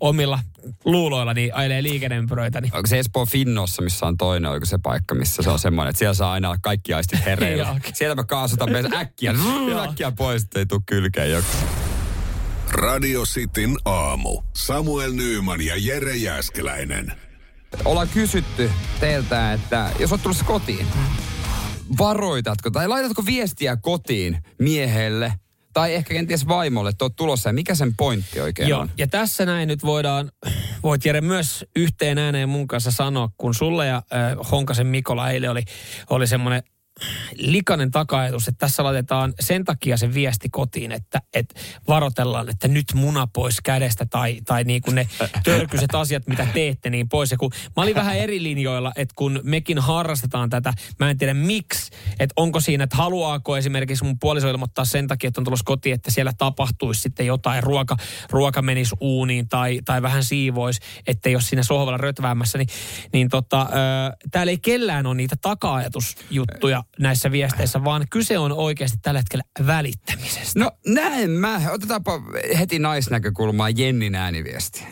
[0.04, 0.40] omilla
[0.86, 5.16] luuloilla, niin ajelee liikenneympyröitä, niin Onko se Espoo Finnossa, missä on toinen, onko se paikka,
[5.16, 7.64] missä se on semmoinen, että siellä saa aina olla kaikki aistit hereillä.
[7.68, 7.78] Joo.
[7.94, 9.34] Siellä mä kaasutan myös äkkiä,
[9.90, 11.48] äkkiä pois, ei tule kylkeen joku.
[12.72, 14.42] Radio Cityn aamu.
[14.54, 17.14] Samuel Nyyman ja Jere Jäskeläinen.
[17.86, 20.88] Ollaan kysytty teiltä, että jos oot tulossa kotiin,
[21.98, 25.34] varoitatko tai laitatko viestiä kotiin miehelle
[25.74, 28.90] tai ehkä kenties vaimolle, että oot tulossa ja mikä sen pointti oikein Joo, on?
[28.98, 30.32] ja tässä näin nyt voidaan,
[30.84, 35.52] voit Jere myös yhteen ääneen mun kanssa sanoa, kun sulle ja äh, Honkasen Mikola eilen
[35.52, 35.64] oli,
[36.10, 36.64] oli semmoinen
[37.38, 42.86] likainen takaetus, että tässä laitetaan sen takia se viesti kotiin, että, että varoitellaan, että nyt
[42.94, 45.08] muna pois kädestä tai, tai niin kuin ne
[45.44, 47.32] törkyiset asiat, mitä teette, niin pois.
[47.32, 51.34] Ja kun mä olin vähän eri linjoilla, että kun mekin harrastetaan tätä, mä en tiedä
[51.34, 55.64] miksi, että onko siinä, että haluaako esimerkiksi mun puoliso ilmoittaa sen takia, että on tulossa
[55.66, 57.98] kotiin, että siellä tapahtuisi sitten jotain, ruoka,
[58.30, 62.68] ruoka menisi uuniin tai, tai vähän siivoisi, että jos siinä sohvalla rötväämässä, niin,
[63.14, 63.68] niin tota,
[64.32, 70.60] täällä ei kellään ole niitä taka-ajatusjuttuja näissä viesteissä, vaan kyse on oikeasti tällä hetkellä välittämisestä.
[70.60, 71.62] No näin mä.
[71.72, 72.22] Otetaanpa
[72.60, 74.88] heti naisnäkökulmaa Jennin ääniviesti.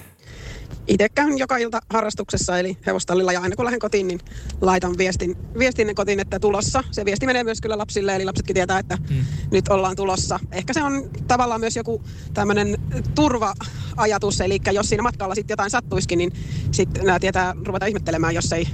[0.88, 4.20] Itse käyn joka ilta harrastuksessa, eli hevostallilla, ja aina kun lähden kotiin, niin
[4.62, 6.84] laitan viestin, viestin kotiin, että tulossa.
[6.92, 9.26] Se viesti menee myös kyllä lapsille, eli lapsetkin tietää, että hmm.
[9.52, 10.40] nyt ollaan tulossa.
[10.52, 12.78] Ehkä se on tavallaan myös joku tämmöinen
[13.16, 16.34] turva-ajatus, eli jos siinä matkalla sitten jotain sattuisikin, niin
[16.72, 18.68] sitten nämä tietää ruveta ihmettelemään, jos ei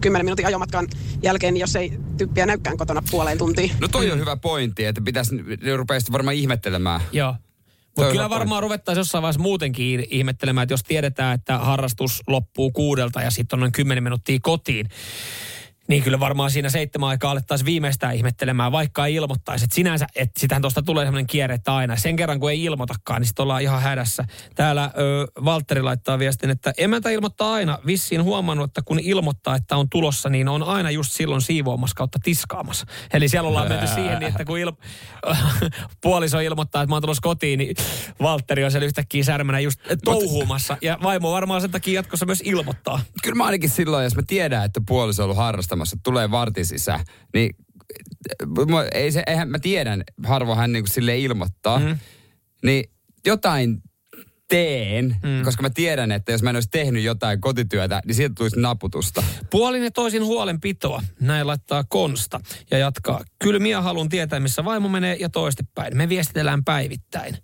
[0.00, 0.88] 10 minuutin ajomatkan
[1.22, 3.70] jälkeen, niin jos ei typpiä näykään kotona puoleen tuntiin.
[3.80, 7.00] No toi on hyvä pointti, että pitäisi, ne rupeaisi varmaan ihmettelemään.
[7.12, 7.34] Joo.
[7.96, 13.20] Mutta kyllä varmaan ruvettaisiin jossain vaiheessa muutenkin ihmettelemään, että jos tiedetään, että harrastus loppuu kuudelta
[13.22, 14.88] ja sitten on noin 10 minuuttia kotiin,
[15.88, 19.64] niin kyllä varmaan siinä seitsemän aikaa alettaisiin viimeistään ihmettelemään, vaikka ei ilmoittaisi.
[19.64, 23.20] Että sinänsä, että sitähän tuosta tulee sellainen kierre, että aina sen kerran kun ei ilmoitakaan,
[23.20, 24.24] niin sitten ollaan ihan hädässä.
[24.54, 24.90] Täällä
[25.44, 27.78] Valtteri laittaa viestin, että emäntä ilmoittaa aina.
[27.86, 32.18] Vissiin huomannut, että kun ilmoittaa, että on tulossa, niin on aina just silloin siivoamassa kautta
[32.22, 32.86] tiskaamassa.
[33.12, 34.72] Eli siellä ollaan menty siihen, niin että kun il...
[36.02, 37.76] puoliso ilmoittaa, että mä oon tulossa kotiin, niin
[38.22, 40.76] Valtteri on siellä yhtäkkiä särmänä just touhuumassa.
[40.82, 43.00] Ja vaimo varmaan sen takia jatkossa myös ilmoittaa.
[43.22, 46.66] Kyllä mä ainakin silloin, jos mä tiedän, että puoliso on ollut harrastamassa, että tulee vartin
[46.66, 47.56] sisään, niin
[48.68, 51.98] mua- ei se, eihän mä tiedän, harvoin hän niin sille ilmoittaa, mm.
[52.62, 52.84] niin
[53.26, 53.82] jotain
[54.48, 55.44] teen, mm.
[55.44, 59.22] koska mä tiedän, että jos mä en olisi tehnyt jotain kotityötä, niin siitä tulisi naputusta.
[59.50, 61.02] Puolin ja toisin huolenpitoa.
[61.20, 62.40] Näin laittaa Konsta
[62.70, 63.24] ja jatkaa.
[63.38, 65.96] Kyllä minä haluan tietää, missä vaimo menee ja toistepäin.
[65.96, 67.36] Me viestitellään päivittäin.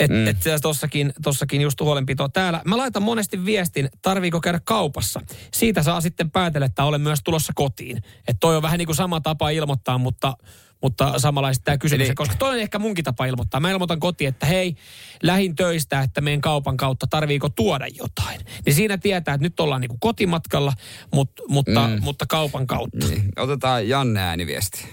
[0.00, 0.26] Et, mm.
[0.26, 2.62] et tossakin, tossakin just huolenpito täällä.
[2.64, 5.20] Mä laitan monesti viestin, tarviiko käydä kaupassa.
[5.54, 7.96] Siitä saa sitten päätellä, että olen myös tulossa kotiin.
[7.96, 10.36] Että toi on vähän niin kuin sama tapa ilmoittaa, mutta,
[10.82, 12.08] mutta samanlaista tämä kysymys.
[12.08, 13.60] Eli- Koska toi on ehkä munkin tapa ilmoittaa.
[13.60, 14.76] Mä ilmoitan kotiin, että hei,
[15.22, 18.40] lähin töistä, että meidän kaupan kautta, tarviiko tuoda jotain.
[18.66, 20.72] Niin siinä tietää, että nyt ollaan niin kuin kotimatkalla,
[21.14, 21.98] mutta, mutta, mm.
[22.00, 23.06] mutta kaupan kautta.
[23.06, 23.28] Niin.
[23.36, 24.88] Otetaan Janne ääniviesti.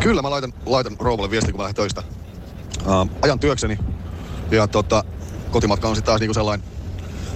[0.00, 2.02] Kyllä mä laitan, laitan rouvalle viestin, kun mä lähden töistä.
[2.86, 3.78] Uh, ajan työkseni.
[4.50, 5.04] Ja tota,
[5.50, 6.66] kotimatka on sitten taas niinku sellainen,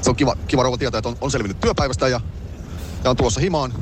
[0.02, 2.20] se on kiva, kiva rouva tietää, että on, on selvinnyt työpäivästä ja,
[3.04, 3.74] ja on tulossa himaan.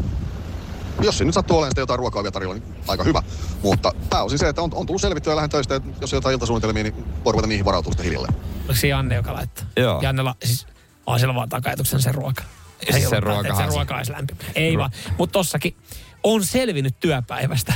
[1.01, 3.23] Jos se nyt sattuu olemaan sitten jotain ruokaa vielä tarjolla, niin aika hyvä.
[3.62, 6.33] Mutta pääosin se, että on, on tullut selvittyä ja lähden töistä, että jos on jotain
[6.33, 8.35] iltasuunnitelmia, niin voi ruveta niihin varautumaan sitten hiljalleen.
[8.59, 9.65] Oliko se Janne, joka laittaa?
[9.77, 10.03] Joo.
[10.03, 10.67] Jannella, siis
[11.07, 12.43] on siellä vaan takajatuksena se ruoka.
[12.91, 14.41] Siis se ruokahan että se se- ruoka olisi lämpimä.
[14.55, 14.91] Ei vaan.
[15.19, 15.77] Mutta tossakin
[16.23, 17.75] on selvinnyt työpäivästä.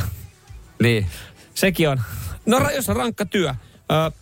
[0.83, 1.07] Niin.
[1.55, 2.01] Sekin on.
[2.47, 3.49] No jos on rankka työ.
[3.49, 4.13] Ö,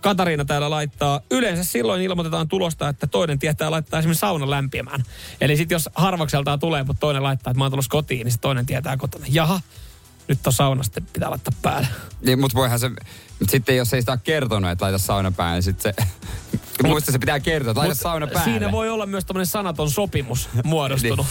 [0.00, 5.02] Katariina täällä laittaa, yleensä silloin ilmoitetaan tulosta, että toinen tietää laittaa esimerkiksi saunan lämpimään.
[5.40, 8.40] Eli sitten jos harvakseltaan tulee, mutta toinen laittaa, että mä oon tulossa kotiin, niin sit
[8.40, 9.26] toinen tietää kotona.
[9.28, 9.60] Jaha,
[10.28, 11.88] nyt on sauna sitten pitää laittaa päälle.
[12.20, 15.54] niin mutta voihan se, mut sitten jos ei sitä ole kertonut, että laita sauna päälle,
[15.54, 16.04] niin sitten se,
[16.88, 18.44] muista se pitää kertoa, että laita Mut sauna päälle.
[18.44, 21.26] Siinä voi olla myös tämmöinen sanaton sopimus muodostunut.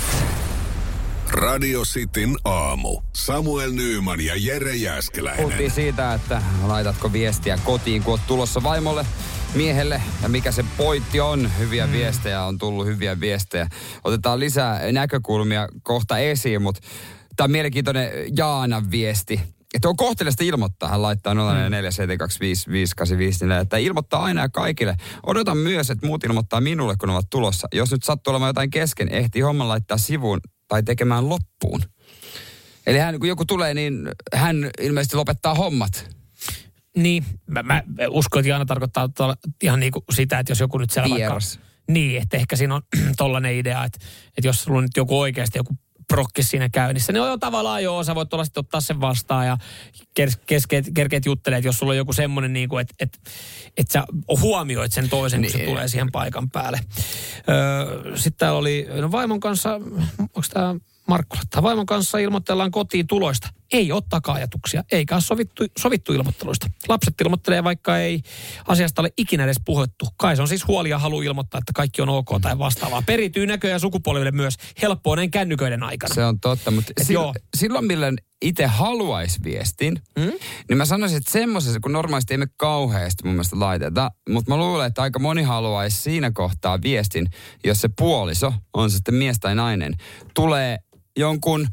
[1.32, 3.02] Radio Cityn aamu.
[3.15, 5.44] Samuel Nyyman ja Jere Jäskeläinen.
[5.44, 9.06] Puhuttiin siitä, että laitatko viestiä kotiin, kun oot tulossa vaimolle,
[9.56, 11.52] miehelle ja mikä se pointti on.
[11.60, 11.94] Hyviä mm.
[11.94, 13.67] viestejä on tullut, hyviä viestejä.
[14.04, 16.82] Otetaan lisää näkökulmia kohta esiin, mutta
[17.36, 19.41] tämä on mielenkiintoinen Jaanan viesti.
[19.74, 21.39] Että on kohteliasta ilmoittaa, hän laittaa 04725585,
[23.62, 24.96] että ilmoittaa aina ja kaikille.
[25.26, 27.67] Odotan myös, että muut ilmoittaa minulle, kun ovat tulossa.
[27.74, 30.39] Jos nyt sattuu olemaan jotain kesken, ehtii homman laittaa sivuun
[30.71, 31.81] tai tekemään loppuun.
[32.88, 36.10] Eli hän, kun joku tulee, niin hän ilmeisesti lopettaa hommat.
[36.97, 40.77] Niin, mä, mä uskon, että Jaana tarkoittaa tuolla ihan niin kuin sitä, että jos joku
[40.77, 41.55] nyt siellä Vieras.
[41.57, 41.71] vaikka...
[41.88, 42.81] Niin, että ehkä siinä on
[43.17, 43.99] tollainen idea, että,
[44.38, 45.73] että jos sulla on nyt joku oikeasti joku
[46.12, 49.47] prokkis siinä käynnissä, niin on jo tavallaan jo, sä voit tuolla sitten ottaa sen vastaan
[49.47, 49.58] ja
[50.13, 53.19] kes, keskeet, kerkeet juttelee, että jos sulla on joku semmoinen, niin että, että,
[53.78, 54.04] että sä
[54.41, 55.69] huomioit sen toisen, kun se Niin.
[55.69, 56.80] tulee siihen paikan päälle.
[57.50, 59.74] Öö, sitten täällä oli, no vaimon kanssa,
[60.19, 60.76] onko tämä
[61.08, 63.50] Markku vaimon kanssa ilmoitellaan kotiin tuloista.
[63.71, 66.67] Ei ole taka-ajatuksia, eikä ole sovittu, sovittu ilmoitteluista.
[66.89, 68.21] Lapset ilmoittelee, vaikka ei
[68.67, 70.07] asiasta ole ikinä edes puhuttu.
[70.17, 73.01] Kai se on siis huoli ja halu ilmoittaa, että kaikki on ok tai vastaavaa.
[73.05, 76.15] Perityy näköjään sukupolville myös helppoa näin kännyköiden aikana.
[76.15, 77.34] Se on totta, mutta Et silloin, joo.
[77.57, 80.31] silloin milloin itse haluaisi viestin, mm?
[80.69, 84.57] niin mä sanoisin, että semmoisessa, kun normaalisti ei me kauheasti mun mielestä laiteta, mutta mä
[84.57, 87.27] luulen, että aika moni haluaisi siinä kohtaa viestin,
[87.63, 89.93] jos se puoliso, on se sitten mies tai nainen,
[90.34, 90.79] tulee
[91.17, 91.67] jonkun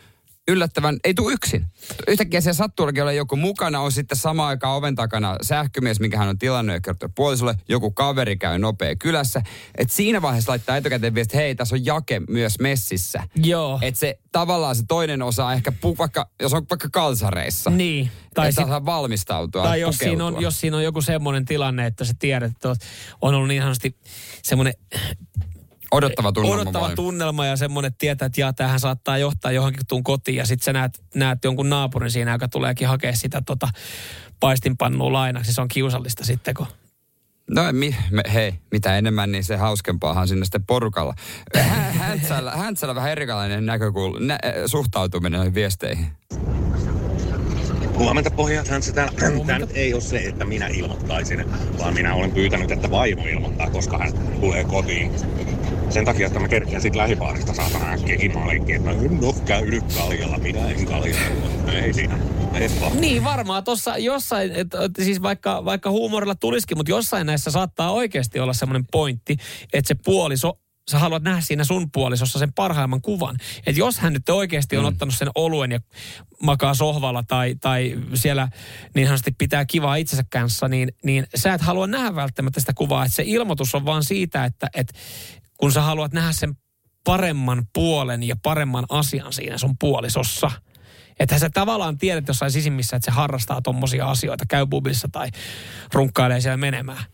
[0.48, 1.66] yllättävän, ei tule yksin.
[2.08, 6.28] Yhtäkkiä siellä sattuullakin olla joku mukana, on sitten samaan aikaan oven takana sähkömies, minkä hän
[6.28, 9.42] on tilannut ja kertoo puolisolle, joku kaveri käy nopea kylässä.
[9.78, 13.22] Et siinä vaiheessa laittaa etukäteen viesti, hei, tässä on jake myös messissä.
[13.36, 13.78] Joo.
[13.82, 18.10] Että se tavallaan se toinen osa ehkä, pu, vaikka, jos on vaikka kalsareissa, Niin.
[18.34, 22.04] tai sit, saa valmistautua, tai jos, siinä on, jos siinä on joku semmoinen tilanne, että
[22.04, 22.74] sä tiedät, että
[23.20, 23.96] on ollut niin sanotusti
[24.42, 24.74] semmoinen
[25.90, 26.94] Odottava tunnelma odottava voi.
[26.94, 30.64] tunnelma ja semmoinen, että tietää, että jaa, tämähän saattaa johtaa johonkin tuun kotiin ja sitten
[30.64, 33.68] sä näet, näet jonkun naapurin siinä, joka tuleekin hakea sitä tota,
[34.40, 35.52] paistinpannua lainaksi.
[35.52, 36.66] Se on kiusallista sitten, kun
[37.50, 41.14] No mi, me, hei, mitä enemmän, niin se hauskempaahan sinne sitten porukalla.
[41.56, 46.06] Hä- Häntsällä, Häntsällä vähän erilainen näkökul, nä, äh, suhtautuminen viesteihin.
[47.98, 49.08] Huomenta pojat, hän sitä,
[49.46, 51.44] tämä nyt ei ole se, että minä ilmoittaisin,
[51.78, 55.10] vaan minä olen pyytänyt, että vaimo ilmoittaa, koska hän tulee kotiin.
[55.90, 59.84] Sen takia, että mä kerkeän sit lähipaarista saatana äkkiä kimaleikkiin, että mä en oo käynyt
[59.94, 61.72] kaljalla, minä en kaljalla.
[61.72, 62.18] Ei siinä.
[63.00, 67.92] Niin varmaan tuossa jossain, että et siis vaikka, vaikka huumorilla tulisikin, mutta jossain näissä saattaa
[67.92, 69.36] oikeasti olla semmoinen pointti,
[69.72, 70.58] että se puoliso
[70.90, 73.36] sä haluat nähdä siinä sun puolisossa sen parhaimman kuvan.
[73.66, 74.88] Että jos hän nyt oikeasti on mm.
[74.88, 75.80] ottanut sen oluen ja
[76.42, 78.48] makaa sohvalla tai, tai siellä
[78.94, 83.04] niin sanotusti pitää kivaa itsensä kanssa, niin, niin sä et halua nähdä välttämättä sitä kuvaa.
[83.04, 84.98] Että se ilmoitus on vaan siitä, että, että
[85.58, 86.54] kun sä haluat nähdä sen
[87.04, 90.50] paremman puolen ja paremman asian siinä sun puolisossa–
[91.18, 95.28] että sä tavallaan tiedät jossain sisimmissä, että se harrastaa tommosia asioita, käy bubissa tai
[95.92, 97.04] runkkailee siellä menemään.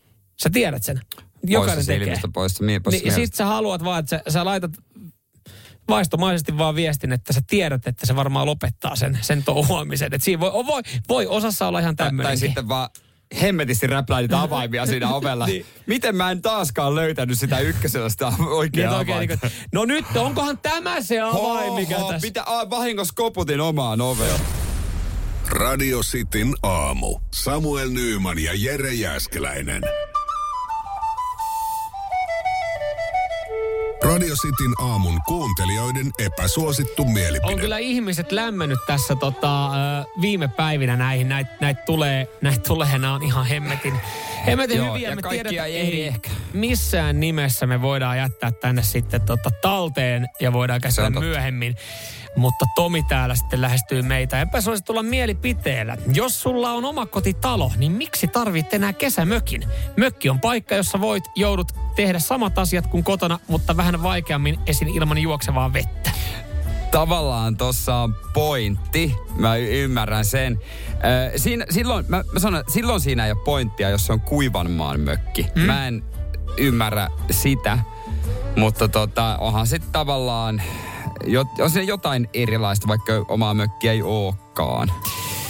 [0.43, 1.01] Sä tiedät sen.
[1.43, 2.05] Jokainen tekee.
[2.05, 4.71] silmistä, poissa, mie, poissa Niin, sit sä haluat vaan, että sä, sä laitat
[5.87, 10.13] vaistomaisesti vaan viestin, että sä tiedät, että se varmaan lopettaa sen, sen touhuamisen.
[10.13, 12.37] Että siinä voi, voi, voi osassa olla ihan Tai, tai tämmöinen.
[12.37, 12.89] sitten vaan
[13.41, 15.45] hemmetisti räpläitä avaimia siinä ovella.
[15.55, 15.65] Niin.
[15.87, 19.47] Miten mä en taaskaan löytänyt sitä ykkösellä sitä oikeaa Niin, oikein, avainta?
[19.47, 22.27] niin, no nyt, onkohan tämä se avain, mikä tässä...
[22.27, 24.39] Mitä, a, vahingossa koputin omaan oveen.
[25.49, 27.19] Radio Cityn aamu.
[27.33, 29.83] Samuel Nyyman ja Jere Jäskeläinen.
[34.15, 37.53] Radio Cityn aamun kuuntelijoiden epäsuosittu mielipide.
[37.53, 39.71] On kyllä ihmiset lämmennyt tässä tota,
[40.21, 41.29] viime päivinä näihin.
[41.29, 43.93] Näitä näit tulee, näit tulee, nämä on ihan hemmetin,
[44.47, 45.09] hemmetin Joo, hyviä.
[45.09, 46.29] ja Me kaikkia tiedetään, ei ehdi ehkä.
[46.55, 51.75] Missään nimessä me voidaan jättää tänne sitten tota, talteen ja voidaan käsitellä myöhemmin.
[52.35, 55.97] Mutta Tomi täällä sitten lähestyy meitä epäsuositulla mielipiteellä.
[56.13, 59.65] Jos sulla on oma kotitalo, niin miksi tarvit enää kesämökin?
[59.97, 64.87] Mökki on paikka, jossa voit, joudut tehdä samat asiat kuin kotona, mutta vähän vaikeammin esin
[64.87, 66.11] ilman juoksevaa vettä.
[66.91, 69.15] Tavallaan tossa on pointti.
[69.37, 70.59] Mä y- ymmärrän sen.
[71.33, 74.71] Ö, siinä, silloin, mä, mä sanon, silloin siinä ei ole pointtia, jos se on kuivan
[74.71, 75.47] maan mökki.
[75.55, 75.61] Mm.
[75.61, 76.03] Mä en
[76.57, 77.79] ymmärrä sitä.
[78.55, 80.61] Mutta tota, onhan sitten tavallaan,
[81.59, 84.91] on siinä jotain erilaista, vaikka omaa mökkiä ei olekaan.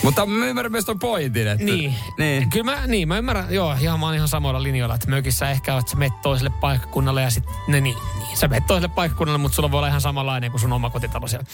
[0.03, 1.65] Mutta mä ymmärrän myös ton pointin, että...
[1.65, 1.95] Niin.
[2.17, 2.49] niin.
[2.49, 5.77] Kyllä mä, niin, mä ymmärrän, joo, ihan mä oon ihan samoilla linjoilla, että mökissä ehkä
[5.77, 9.55] että sä menet toiselle paikkakunnalle ja sitten, ne niin, niin, sä menet toiselle paikkakunnalle, mutta
[9.55, 11.45] sulla voi olla ihan samanlainen kuin sun oma kotitalo siellä.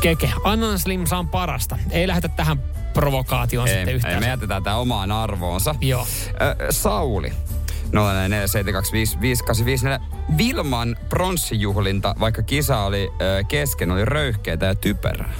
[0.00, 1.78] Keke, Annan Slim saa parasta.
[1.90, 2.58] Ei lähdetä tähän
[2.94, 4.20] provokaatioon sitten Ei, ei, yhtään.
[4.20, 5.74] me jätetään tää omaan arvoonsa.
[5.80, 6.06] Joo.
[6.40, 7.32] Ö, Sauli.
[7.96, 7.98] 047255854.
[10.38, 15.32] Vilman pronssijuhlinta, vaikka kisa oli ö, kesken, oli röyhkeitä ja typerää.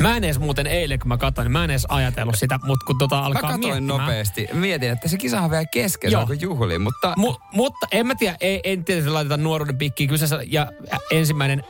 [0.00, 2.86] Mä en edes muuten eilen, kun mä katsoin, niin mä en edes ajatellut sitä, mutta
[2.86, 3.86] kun tota Mä alkaa katsoin miettimään.
[4.00, 4.48] nopeasti.
[4.52, 6.20] Mietin, että se kisa on vielä kesken, Joo.
[6.20, 7.12] alkoi juhliin, mutta...
[7.16, 10.08] Mu, mutta en mä tiedä, ei, en tietysti laiteta nuoruuden pikkiin.
[10.10, 10.72] Kyseessä ja
[11.10, 11.62] ensimmäinen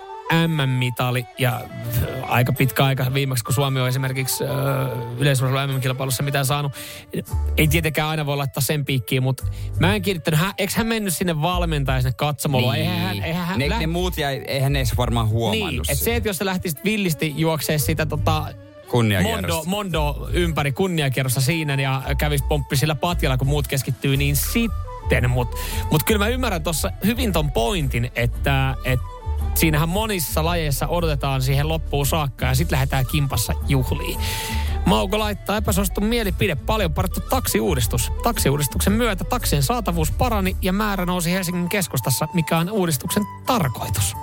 [0.47, 1.61] MM-mitali ja
[2.29, 4.51] aika pitkä aika viimeksi, kun Suomi on esimerkiksi äh,
[5.19, 6.73] yleisurheilu MM-kilpailussa mitään saanut.
[7.57, 9.45] Ei tietenkään aina voi laittaa sen piikkiin, mutta
[9.81, 12.73] mä en kiinnittänyt, hän, eikö hän mennyt sinne valmentaja sinne katsomolle?
[12.73, 12.91] Niin.
[12.91, 15.81] Eihän hän, eihän hän ne, läht- ne muut jäi, eihän ne edes varmaan huomannut Niin,
[15.81, 16.05] että sitä.
[16.05, 18.45] se, että jos sä lähtisit villisti juoksee sitä tota.
[19.23, 25.31] Mondo, Mondo ympäri kunniakierrossa siinä ja kävis pomppi sillä patjalla, kun muut keskittyy, niin sitten.
[25.31, 25.57] Mutta
[25.91, 29.07] mut kyllä mä ymmärrän tuossa hyvin ton pointin, että, että
[29.55, 34.21] siinähän monissa lajeissa odotetaan siihen loppuun saakka ja sitten lähdetään kimpassa juhliin.
[34.87, 36.55] Mauko laittaa epäsuosittu mielipide.
[36.55, 38.13] Paljon parattu taksiuudistus.
[38.23, 44.17] Taksiuudistuksen myötä taksien saatavuus parani ja määrä nousi Helsingin keskustassa, mikä on uudistuksen tarkoitus.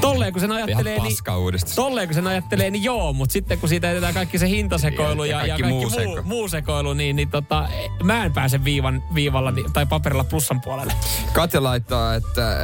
[0.00, 3.58] Tolle tolleen kun sen ajattelee, Ihan niin, tolleen kun sen ajattelee, niin joo, mutta sitten
[3.58, 6.22] kun siitä jätetään kaikki se hintasekoilu ja, ja, kaikki, muu, muu, seko.
[6.22, 7.68] muu sekoilu, niin, niin tota,
[8.02, 10.92] mä en pääse viivan, viivalla tai paperilla plussan puolelle.
[11.32, 12.56] Katja laittaa, että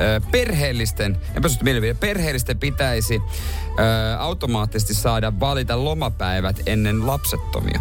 [0.00, 1.18] ö, perheellisten,
[1.62, 7.80] mielipide, perheellisten pitäisi ö, automaattisesti saada valita lomapäivät ennen lapsettomia.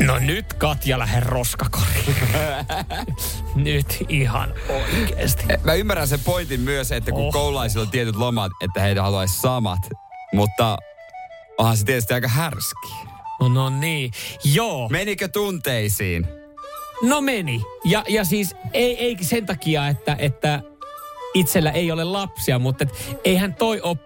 [0.00, 2.16] No nyt Katja lähde roskakoriin.
[3.54, 5.44] nyt ihan oikeesti.
[5.64, 7.32] Mä ymmärrän sen pointin myös, että kun oh.
[7.32, 9.78] koululaisilla on tietyt lomat, että heitä haluaisi samat.
[10.32, 10.78] Mutta
[11.58, 12.88] onhan se tietysti aika härski.
[13.40, 14.10] No, no niin,
[14.44, 14.88] joo.
[14.88, 16.26] Menikö tunteisiin?
[17.02, 17.62] No meni.
[17.84, 20.60] Ja, ja siis ei, ei sen takia, että, että
[21.34, 23.96] itsellä ei ole lapsia, mutta et, eihän toi ole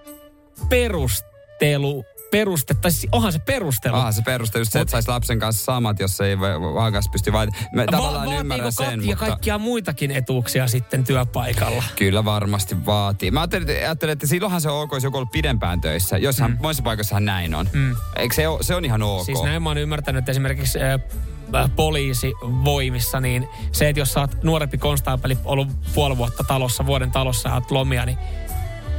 [0.69, 3.97] perustelu, peruste, tai siis onhan se perustelu.
[3.97, 7.49] Ah, se peruste just se, että saisi lapsen kanssa samat, jos ei vaakas pysty vai...
[7.91, 9.27] Tavallaan Va- ymmärrän vaatiiko sen, mutta...
[9.27, 11.83] kaikkia muitakin etuuksia sitten työpaikalla?
[11.97, 13.31] Kyllä varmasti vaatii.
[13.31, 16.19] Mä ajattelin, että, ajattelin, että silloinhan se on ok, jos joku on ollut pidempään töissä.
[16.19, 16.59] Jossain mm.
[16.63, 17.69] monissa paikoissahan näin on.
[17.73, 17.97] Mm.
[18.17, 19.25] Eikö se, ole, se on ihan ok?
[19.25, 24.43] Siis näin mä oon ymmärtänyt, että esimerkiksi äh, poliisivoimissa, niin se, että jos sä oot
[24.43, 28.19] nuorempi konstaapeli, ollut puoli vuotta talossa, vuoden talossa ja oot lomia, niin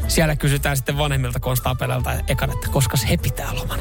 [0.10, 3.80] siellä kysytään sitten vanhemmilta konstaapeleilta ekan, että koska he pitää loman.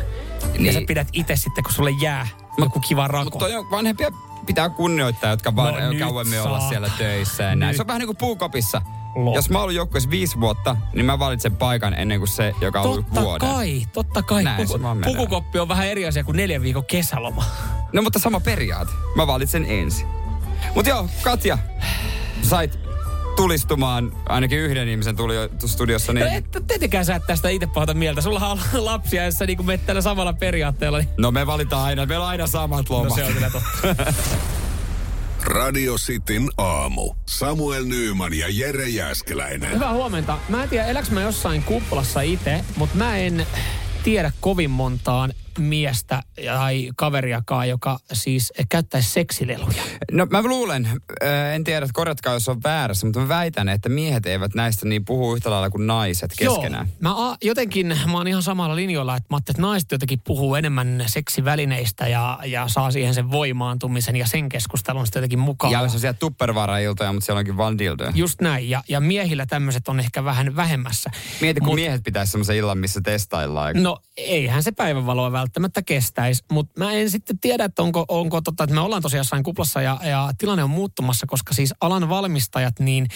[0.52, 0.66] Niin.
[0.66, 0.86] Ja sä Niin.
[0.86, 2.26] pidät itse sitten, kun sulle jää
[2.58, 3.30] joku kiva rako.
[3.30, 4.10] Mutta on vanhempia
[4.46, 7.42] pitää kunnioittaa, jotka vaan No kauemmin olla siellä töissä.
[7.42, 7.76] Ja näin.
[7.76, 8.82] Se on vähän niin kuin puukopissa.
[9.14, 9.34] Lop.
[9.34, 12.80] Jos mä oon ollut joukkueessa viisi vuotta, niin mä valitsen paikan ennen kuin se, joka
[12.80, 13.48] on ollut Totta vuoden.
[13.48, 14.44] kai, totta kai.
[14.44, 15.12] Näin menee.
[15.14, 17.44] pukukoppi on vähän eri asia kuin neljän viikon kesäloma.
[17.92, 18.92] No mutta sama periaate.
[19.16, 20.06] Mä valitsen ensin.
[20.74, 21.58] Mut joo, Katja,
[22.42, 22.78] sait
[23.42, 25.34] tulistumaan ainakin yhden ihmisen tuli
[25.66, 26.12] studiossa.
[26.12, 26.32] No Niin...
[26.32, 28.20] et, tietenkään sä et tästä itse pahata mieltä.
[28.20, 30.98] Sulla on lapsia, jos sä niin menet tällä samalla periaatteella.
[30.98, 31.08] Niin...
[31.16, 33.08] No me valitaan aina, meillä on aina samat lomat.
[33.08, 34.04] No se on kyllä totta.
[35.44, 37.14] Radio Cityn aamu.
[37.26, 39.72] Samuel Nyyman ja Jere Jäskeläinen.
[39.74, 40.38] Hyvää huomenta.
[40.48, 43.46] Mä en tiedä, eläks mä jossain kuplassa itse, mutta mä en
[44.02, 49.82] tiedä kovin montaan miestä tai kaveriakaan, joka siis käyttäisi seksileluja.
[50.12, 50.86] No mä luulen,
[51.22, 54.88] äh, en tiedä, että korjatkaa jos on väärässä, mutta mä väitän, että miehet eivät näistä
[54.88, 56.86] niin puhu yhtä lailla kuin naiset keskenään.
[56.86, 56.96] Joo.
[57.00, 61.04] Mä a, jotenkin, mä oon ihan samalla linjalla, että mä että naiset jotenkin puhuu enemmän
[61.06, 65.72] seksivälineistä ja, ja saa siihen sen voimaantumisen ja sen keskustelun sitten jotenkin mukaan.
[65.72, 68.12] Ja on siellä tuppervara-iltoja, mutta siellä onkin vaan dildoja.
[68.14, 68.70] Just näin.
[68.70, 71.10] Ja, ja miehillä tämmöiset on ehkä vähän vähemmässä.
[71.40, 73.82] Mieti, kun Mut- miehet pitäisi semmoisen illan, missä testaillaan.
[73.82, 75.47] No eihän se päivänvaloa välttämättä
[75.86, 79.42] kestäisi, mutta mä en sitten tiedä, että onko, onko totta, että me ollaan tosiaan jossain
[79.42, 83.06] kuplassa ja, ja tilanne on muuttumassa, koska siis alan valmistajat niin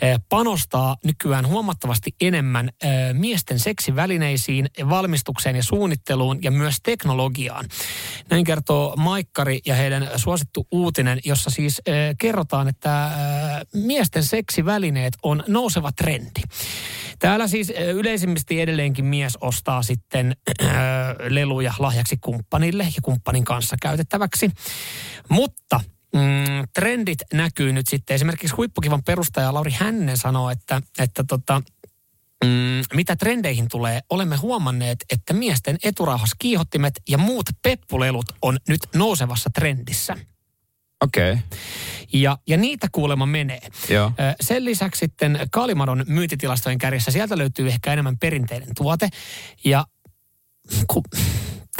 [0.00, 7.64] eh, panostaa nykyään huomattavasti enemmän eh, miesten seksivälineisiin, valmistukseen ja suunnitteluun ja myös teknologiaan.
[8.30, 13.10] Näin kertoo Maikkari ja heidän suosittu uutinen, jossa siis eh, kerrotaan, että
[13.74, 16.40] miesten seksivälineet on nouseva trendi.
[17.18, 20.36] Täällä siis yleisimmästi edelleenkin mies ostaa sitten
[21.28, 24.50] leluja lahjaksi kumppanille ja kumppanin kanssa käytettäväksi.
[25.28, 25.80] Mutta
[26.14, 26.20] mm,
[26.74, 28.14] trendit näkyy nyt sitten.
[28.14, 31.62] Esimerkiksi huippukivan perustaja Lauri Hännen sanoo, että, että tota,
[32.44, 38.80] mm, mitä trendeihin tulee, olemme huomanneet, että miesten eturauhas kiihottimet ja muut peppulelut on nyt
[38.94, 40.16] nousevassa trendissä.
[41.00, 41.42] Okei, okay.
[42.12, 43.68] Ja, ja niitä kuulemma menee.
[43.88, 44.12] joo.
[44.40, 49.08] Sen lisäksi sitten Kaalimadon myyntitilastojen kärjessä sieltä löytyy ehkä enemmän perinteinen tuote.
[49.64, 49.86] Ja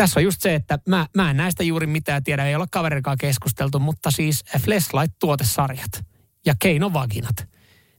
[0.03, 3.19] tässä on just se, että mä, mä en näistä juuri mitään tiedä, ei ole kaverikaan
[3.19, 6.05] keskusteltu, mutta siis Fleshlight-tuotesarjat
[6.47, 7.37] ja keinovaginat.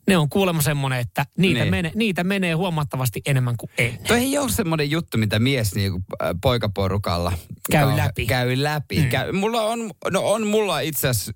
[0.07, 1.71] Ne on kuulemma semmoinen, että niitä, Niin.
[1.71, 4.03] menee, niitä menee huomattavasti enemmän kuin ennen.
[4.07, 7.33] Toi ei ole semmoinen juttu, mitä mies niinku, äh, poikaporukalla
[7.71, 8.25] Käy kauhe- läpi.
[8.25, 8.99] Käy läpi.
[8.99, 9.09] Mm.
[9.09, 11.31] Käy, mulla on, no on mulla itse asiassa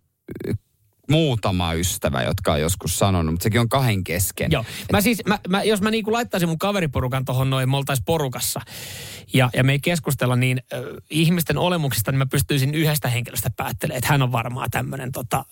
[1.10, 4.52] muutama ystävä, jotka on joskus sanonut, mutta sekin on kahden kesken.
[4.52, 4.66] Joo.
[4.92, 8.62] Mä siis, mä, mä, jos mä niinku laittaisin mun kaveriporukan tohon noin, me oltais porukassa
[9.34, 13.98] ja, ja me ei keskustella niin äh, ihmisten olemuksista, niin mä pystyisin yhdestä henkilöstä päättelemään,
[13.98, 15.46] että hän on varmaan tämmöinen tota,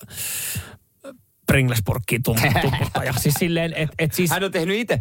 [1.48, 3.13] Pringlesporkkiin tum- tumputtaja.
[3.18, 5.00] siis silleen, että et siis, Hän on tehnyt itse.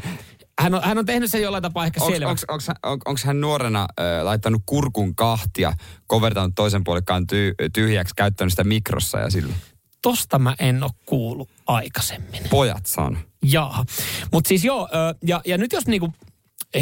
[0.61, 2.47] hän, on, hän on tehnyt sen jollain tapaa ehkä selväksi.
[2.83, 5.73] Onko hän nuorena äh, laittanut kurkun kahtia,
[6.07, 9.55] kovertanut toisen puolikkaan ty, tyhjäksi, käyttänyt sitä mikrossa ja sillä?
[10.03, 12.43] Tosta mä en ole kuullut aikaisemmin.
[12.51, 13.19] Pojat sano.
[13.43, 13.85] Jaa.
[14.33, 16.12] Mutta siis joo, ö, ja, ja nyt jos niinku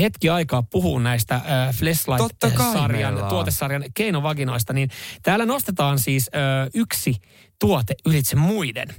[0.01, 1.43] hetki aikaa puhuu näistä äh,
[1.75, 4.91] Fleshlight-sarjan, tuotesarjan keinovaginoista, niin
[5.23, 7.17] täällä nostetaan siis ö, yksi
[7.59, 8.95] tuote ylitse muiden.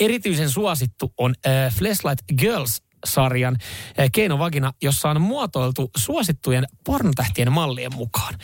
[0.00, 3.56] Erityisen suosittu on äh, Fleshlight Girls sarjan
[4.00, 8.34] äh, keinovagina, jossa on muotoiltu suosittujen pornotähtien mallien mukaan.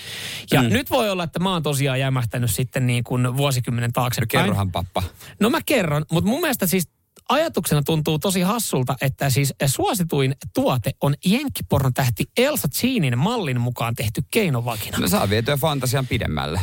[0.53, 0.69] Ja mm.
[0.69, 4.29] nyt voi olla, että mä oon tosiaan jämähtänyt sitten niin kuin vuosikymmenen taaksepäin.
[4.29, 5.03] Kerrohan pappa.
[5.41, 6.89] No mä kerron, mutta mun mielestä siis
[7.29, 13.95] ajatuksena tuntuu tosi hassulta, että siis suosituin tuote on jenkkipornon tähti Elsa Jeanin mallin mukaan
[13.95, 14.99] tehty keinovagina.
[14.99, 16.61] No saa vietyä fantasian pidemmälle.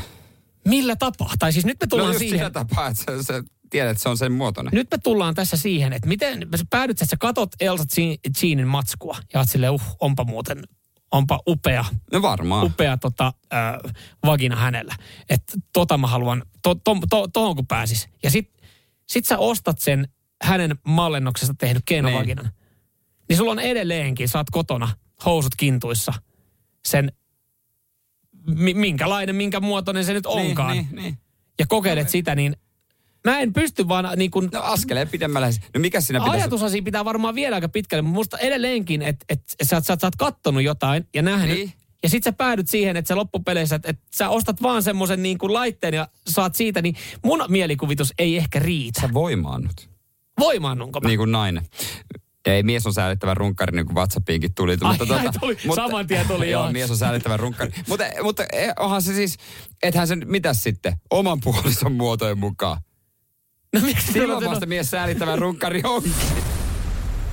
[0.68, 1.34] Millä tapaa?
[1.40, 2.38] Tai siis nyt me No tullaan just siihen.
[2.38, 4.74] sillä tapaa, että sä, sä tiedät, että se on sen muotoinen.
[4.74, 8.68] Nyt me tullaan tässä siihen, että miten sä päädyt, että sä katot Elsa Jean- Jeanin
[8.68, 10.64] matskua ja oot silleen, uh, onpa muuten,
[11.12, 12.66] onpa upea, No varmaan.
[12.66, 13.94] upea tota, äh,
[14.26, 14.96] vagina hänellä.
[15.30, 18.10] Että tota mä haluan, to, to, to, tohon kun pääsis.
[18.24, 18.54] Ja sit,
[19.08, 20.08] sit sä ostat sen
[20.44, 22.46] hänen mallennoksesta tehnyt keinovaginan.
[22.46, 22.56] Niin.
[23.30, 24.90] niin sulla on edelleenkin, sä oot kotona,
[25.26, 26.14] housut kintuissa,
[26.86, 27.12] sen,
[28.48, 30.74] mi, minkälainen, minkä muotoinen se nyt onkaan.
[30.78, 31.18] Niin, niin, niin.
[31.60, 32.56] Ja kokeilet sitä, niin
[33.26, 35.50] mä en pysty vaan niin kuin, No askeleen pidemmälle.
[35.74, 36.42] No mikä siinä pitäisi...
[36.42, 40.00] Ajatusasia pitää varmaan viedä aika pitkälle, mutta musta edelleenkin, että et, sä, oot- sä, oot-
[40.00, 41.58] sä oot kattonut jotain ja nähnyt.
[41.58, 41.74] Niin.
[42.04, 45.38] Ja sit sä päädyt siihen, että sä loppupeleissä, että, että sä ostat vaan semmoisen niin
[45.38, 46.96] kuin laitteen ja saat siitä, niin
[47.26, 49.02] mun mielikuvitus ei ehkä riitä.
[49.02, 49.90] Sä voimaannut.
[50.40, 51.08] Voimaannunko mä?
[51.08, 51.66] Niin kuin nainen.
[52.46, 54.78] Ei, mies on säällittävä runkkari, niin kuin WhatsAppiinkin tuli.
[54.82, 55.58] Ai, ai, tuli.
[55.76, 56.64] Saman tien tuli, joo.
[56.64, 56.72] joo.
[56.72, 57.72] mies on säällittävä runkkari.
[57.88, 59.38] mutta, mutta eh, onhan se siis,
[59.84, 62.82] ethän sen, mitäs sitten, oman puolison muotojen mukaan.
[63.74, 66.04] No miksi Silloin vasta no, mies säällittävä runkkari on.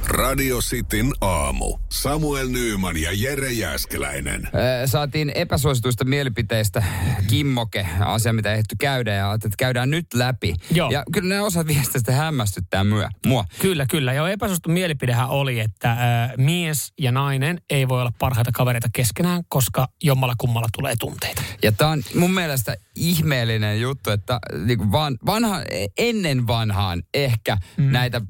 [0.09, 1.79] Radio Cityn aamu.
[1.93, 4.49] Samuel Nyyman ja Jere Jäskeläinen.
[4.87, 6.83] Saatiin epäsuosituista mielipiteistä
[7.27, 10.55] kimmoke, asia mitä ei ehty käydä ja että käydään nyt läpi.
[10.71, 10.91] Joo.
[10.91, 13.45] Ja kyllä ne osat viestistä hämmästyttää myö, mua.
[13.61, 14.13] Kyllä, kyllä.
[14.13, 15.99] Ja epäsuosittu mielipidehän oli, että äh,
[16.37, 21.43] mies ja nainen ei voi olla parhaita kavereita keskenään, koska jommalla kummalla tulee tunteita.
[21.63, 25.61] Ja tämä on mun mielestä ihmeellinen juttu, että niin van, vanha,
[25.99, 27.93] ennen vanhaan ehkä mm.
[27.93, 28.21] näitä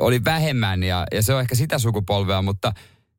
[0.00, 2.72] oli vähemmän ja, ja se on ehkä sitä sukupolvea, mutta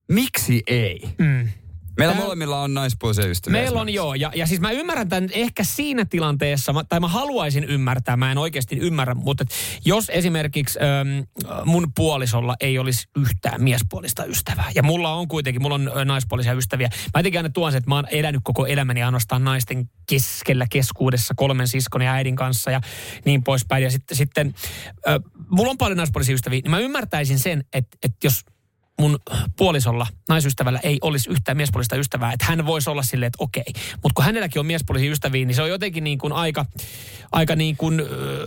[0.08, 1.02] miksi ei?
[1.18, 1.50] Mm.
[1.98, 3.62] Meillä Tää- molemmilla on naispuolisia ystäviä.
[3.62, 7.08] Meillä on joo, ja, ja siis mä ymmärrän tämän ehkä siinä tilanteessa, mä- tai mä
[7.08, 9.46] haluaisin ymmärtää, mä en oikeasti ymmärrä, mutta
[9.86, 11.26] jos esimerkiksi äm,
[11.66, 16.90] mun puolisolla ei olisi yhtään miespuolista ystävää, ja mulla on kuitenkin, mulla on naispuolisia ystäviä,
[17.14, 21.34] mä jotenkin aina tuon sen, että mä oon elänyt koko elämäni ainoastaan naisten keskellä keskuudessa
[21.38, 22.82] kolmen siskon ja äidin kanssa ja
[23.26, 24.54] niin poispäin, ja sitten, sitten
[25.08, 25.20] ö,
[25.52, 28.46] mulla on paljon naispuolisia ystäviä, niin mä ymmärtäisin sen, että, että jos
[29.00, 29.20] mun
[29.58, 33.74] puolisolla, naisystävällä ei olisi yhtään miespuolista ystävää, että hän voisi olla silleen, että okei.
[34.04, 36.66] Mutta kun hänelläkin on miespuolisia ystäviä, niin se on jotenkin niin kuin aika,
[37.32, 38.46] aika niin kuin, öö,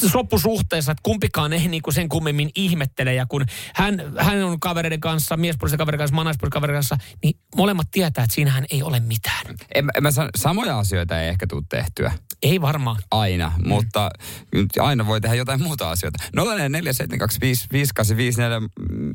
[0.00, 3.14] soppusuhteessa, että kumpikaan ei niin kuin sen kummemmin ihmettele.
[3.14, 6.96] Ja kun hän, hän on kavereiden kanssa, miespuolisen kaverin kanssa, mä oon naispuolisen kaverin kanssa,
[7.22, 9.46] niin molemmat tietää, että siinähän ei ole mitään.
[9.74, 12.12] En, en mä san, samoja asioita ei ehkä tule tehtyä.
[12.42, 12.96] Ei varmaan.
[13.10, 13.68] Aina, mm.
[13.68, 14.10] mutta
[14.54, 16.24] nyt aina voi tehdä jotain muuta asioita.
[16.36, 16.40] 047255854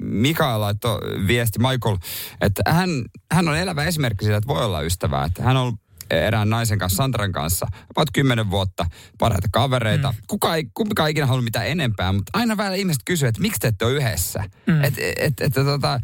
[0.02, 1.98] Mikael laittoi viesti Michael,
[2.42, 2.90] että hän,
[3.32, 5.26] hän on elävä esimerkki siitä, että voi olla ystävää.
[5.26, 5.74] Että hän on
[6.12, 8.86] erään naisen kanssa, Sandran kanssa, about kymmenen vuotta,
[9.18, 10.12] parhaita kavereita.
[10.12, 10.18] Mm.
[10.28, 13.60] Kuka ei, kumpikaan ei ikinä halua mitään enempää, mutta aina välillä ihmiset kysyy, että miksi
[13.60, 14.44] te ette ole yhdessä?
[14.68, 14.84] Mm.
[14.84, 16.00] Että et, et, tota,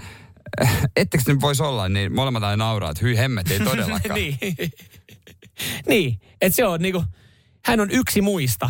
[0.95, 4.16] ettekö nyt voisi olla, niin molemmat aina nauraa, että hyi hemmet, ei todellakaan.
[4.20, 4.38] niin.
[5.89, 7.03] niin, että se on niinku,
[7.66, 8.70] hän on yksi muista.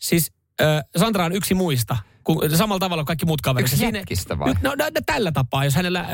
[0.00, 1.96] Siis äh, Sandra on yksi muista.
[2.26, 3.72] Kun, samalla tavalla kuin kaikki muut kaverit.
[3.72, 4.54] Yksi jätkistä vai?
[4.54, 5.64] No, no, no, tällä tapaa.
[5.64, 6.06] Jos hänellä, äh,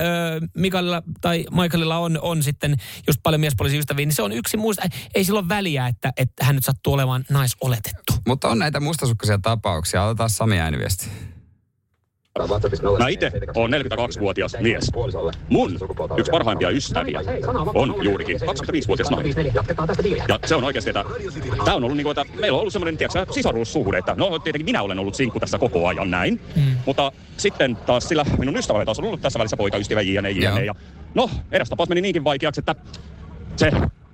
[0.57, 4.83] Mikaelilla tai Michaelilla on, on sitten just paljon miespuolisia ystäviä, niin se on yksi muista.
[5.15, 8.13] Ei sillä ole väliä, että, että hän nyt sattuu olemaan naisoletettu.
[8.27, 10.05] Mutta on näitä mustasukkaisia tapauksia.
[10.05, 11.11] Otetaan Sami ääniviesti.
[12.99, 14.91] Mä itse oon 42-vuotias mies.
[15.49, 15.79] Mun
[16.17, 17.21] yksi parhaimpia ystäviä
[17.75, 19.35] on juurikin 25-vuotias nainen.
[20.29, 21.05] Ja se on oikeasti, että
[21.65, 24.65] tämä on ollut niin kuin, että meillä on ollut semmoinen, tiedätkö, sisaruussuhde, että no tietenkin
[24.65, 26.41] minä olen ollut sinkku tässä koko ajan näin.
[26.57, 26.63] Mm.
[26.87, 30.65] Mutta sitten taas sillä minun ystävällä taas on ollut tässä välissä poikaystävä jne, jne.
[30.65, 30.75] Ja
[31.15, 32.75] no, eräs tapaus meni niinkin vaikeaksi, että
[33.57, 33.73] se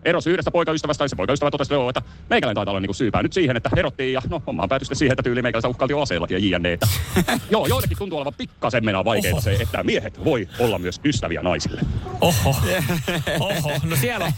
[0.08, 3.32] erosi yhdestä poikaystävästä, ja se poikaystävä totesi, joo, että meikäläinen taitaa olla niinku syypää nyt
[3.32, 6.78] siihen, että erottiin, ja no, hommaan päätyi siihen, että tyyli uhkailtiin jo aseellakin ja jne.
[7.50, 11.80] Joo, joillekin tuntuu olevan pikkasen mennä vaikeaa se, että miehet voi olla myös ystäviä naisille.
[12.20, 12.56] Oho.
[13.40, 13.72] Oho.
[13.84, 14.32] No siellä on.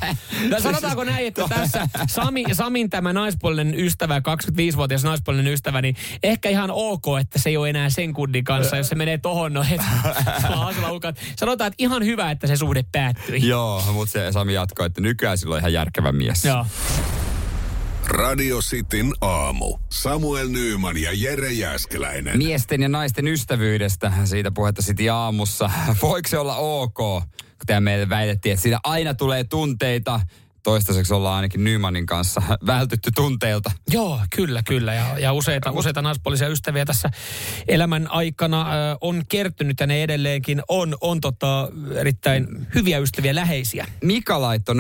[0.49, 6.49] No sanotaanko näin, että tässä Sami, Samin tämä naispuolinen ystävä, 25-vuotias naispuolinen ystävä, niin ehkä
[6.49, 9.64] ihan ok, että se ei ole enää sen kundin kanssa, jos se menee tohon no,
[9.71, 9.81] et.
[11.37, 13.49] Sanotaan, että ihan hyvä, että se suhde päättyi.
[13.49, 16.44] Joo, mutta se Sami jatkoi, että nykyään sillä on ihan järkevä mies.
[16.44, 16.66] Joo.
[18.06, 19.78] Radio Cityn aamu.
[19.90, 22.38] Samuel Nyyman ja Jere Jäskeläinen.
[22.38, 25.70] Miesten ja naisten ystävyydestä, siitä puhetta sitten aamussa.
[26.02, 30.20] Voiko se olla ok, kun tämä meille väitettiin, että siinä aina tulee tunteita,
[30.62, 33.70] toistaiseksi ollaan ainakin Nymanin kanssa vältytty tunteilta.
[33.90, 34.94] Joo, kyllä, kyllä.
[34.94, 37.11] Ja, ja useita, useita naispuolisia ystäviä tässä
[37.68, 43.86] elämän aikana ö, on kertynyt ja ne edelleenkin on, on tota, erittäin hyviä ystäviä, läheisiä.
[44.04, 44.76] Mika laitto 0447255854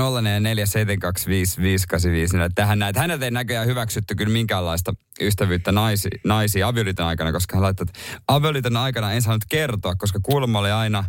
[2.54, 2.94] tähän näin.
[2.98, 8.00] Häneltä ei näköjään hyväksytty kyllä minkäänlaista ystävyyttä naisi, naisia avioliiton aikana, koska hän laittoi, että
[8.28, 11.04] avioliiton aikana en saanut kertoa, koska kulma oli aina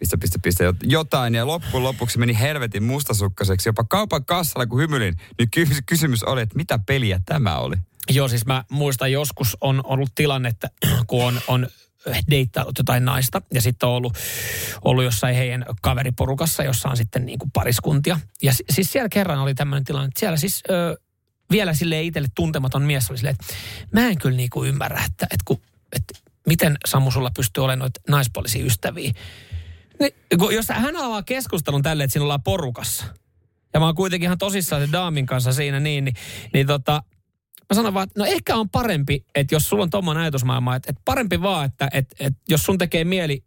[0.00, 1.34] piste, piste, piste, jot- jotain.
[1.34, 3.68] Ja loppujen lopuksi meni helvetin mustasukkaseksi.
[3.68, 7.76] Jopa kaupan kassalla, kun hymyilin, niin ky- kysymys oli, että mitä peliä tämä oli?
[8.10, 10.70] Joo, siis mä muistan joskus on ollut tilanne, että
[11.06, 11.66] kun on, on
[12.30, 14.16] deittaillut jotain naista ja sitten on ollut,
[14.84, 18.20] ollut jossain heidän kaveriporukassa, jossa on sitten niin kuin pariskuntia.
[18.42, 20.96] Ja si- siis siellä kerran oli tämmöinen tilanne, että siellä siis ö,
[21.50, 23.54] vielä sille itselle tuntematon mies oli silleen, että
[23.92, 25.60] mä en kyllä niin kuin ymmärrä, että, että, kun,
[25.92, 26.14] että
[26.46, 29.12] miten Samu sulla pystyy olemaan noita naispuolisia ystäviä.
[30.00, 30.12] Niin,
[30.54, 33.04] jos hän avaa keskustelun tälle, että siinä ollaan porukassa,
[33.74, 36.14] ja mä oon kuitenkin ihan tosissaan se Daamin kanssa siinä niin, niin,
[36.52, 37.02] niin tota,
[37.70, 40.90] mä sanon vaan, että no ehkä on parempi, että jos sulla on tommonen ajatusmaailma, että,
[40.90, 43.44] että parempi vaan, että, että, että jos sun tekee mieli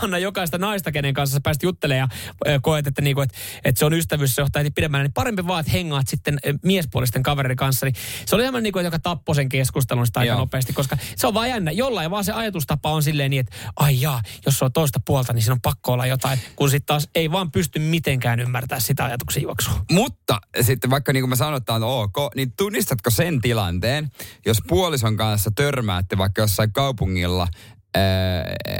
[0.00, 2.10] panna jokaista naista, kenen kanssa sä pääst juttelemaan
[2.46, 5.60] ja koet, että, niinku, että, että se on ystävyys, se johtaa pidemmälle, niin parempi vaan,
[5.60, 7.86] että hengaat sitten miespuolisten kavereiden kanssa.
[7.86, 7.94] Niin
[8.26, 10.38] se oli ihan niin kuin, joka tappoi sen keskustelun sitä aika Joo.
[10.38, 11.70] nopeasti, koska se on vaan jännä.
[11.70, 15.32] Jollain vaan se ajatustapa on silleen niin, että ai jaa, jos se on toista puolta,
[15.32, 19.04] niin siinä on pakko olla jotain, kun sitten taas ei vaan pysty mitenkään ymmärtää sitä
[19.04, 19.84] ajatuksen juoksua.
[19.90, 24.10] Mutta sitten vaikka niin kuin mä sanoin, että on ok, niin tunnistatko sen tilanteen,
[24.46, 27.48] jos puolison kanssa törmäätte vaikka jossain kaupungilla
[27.96, 28.02] äh,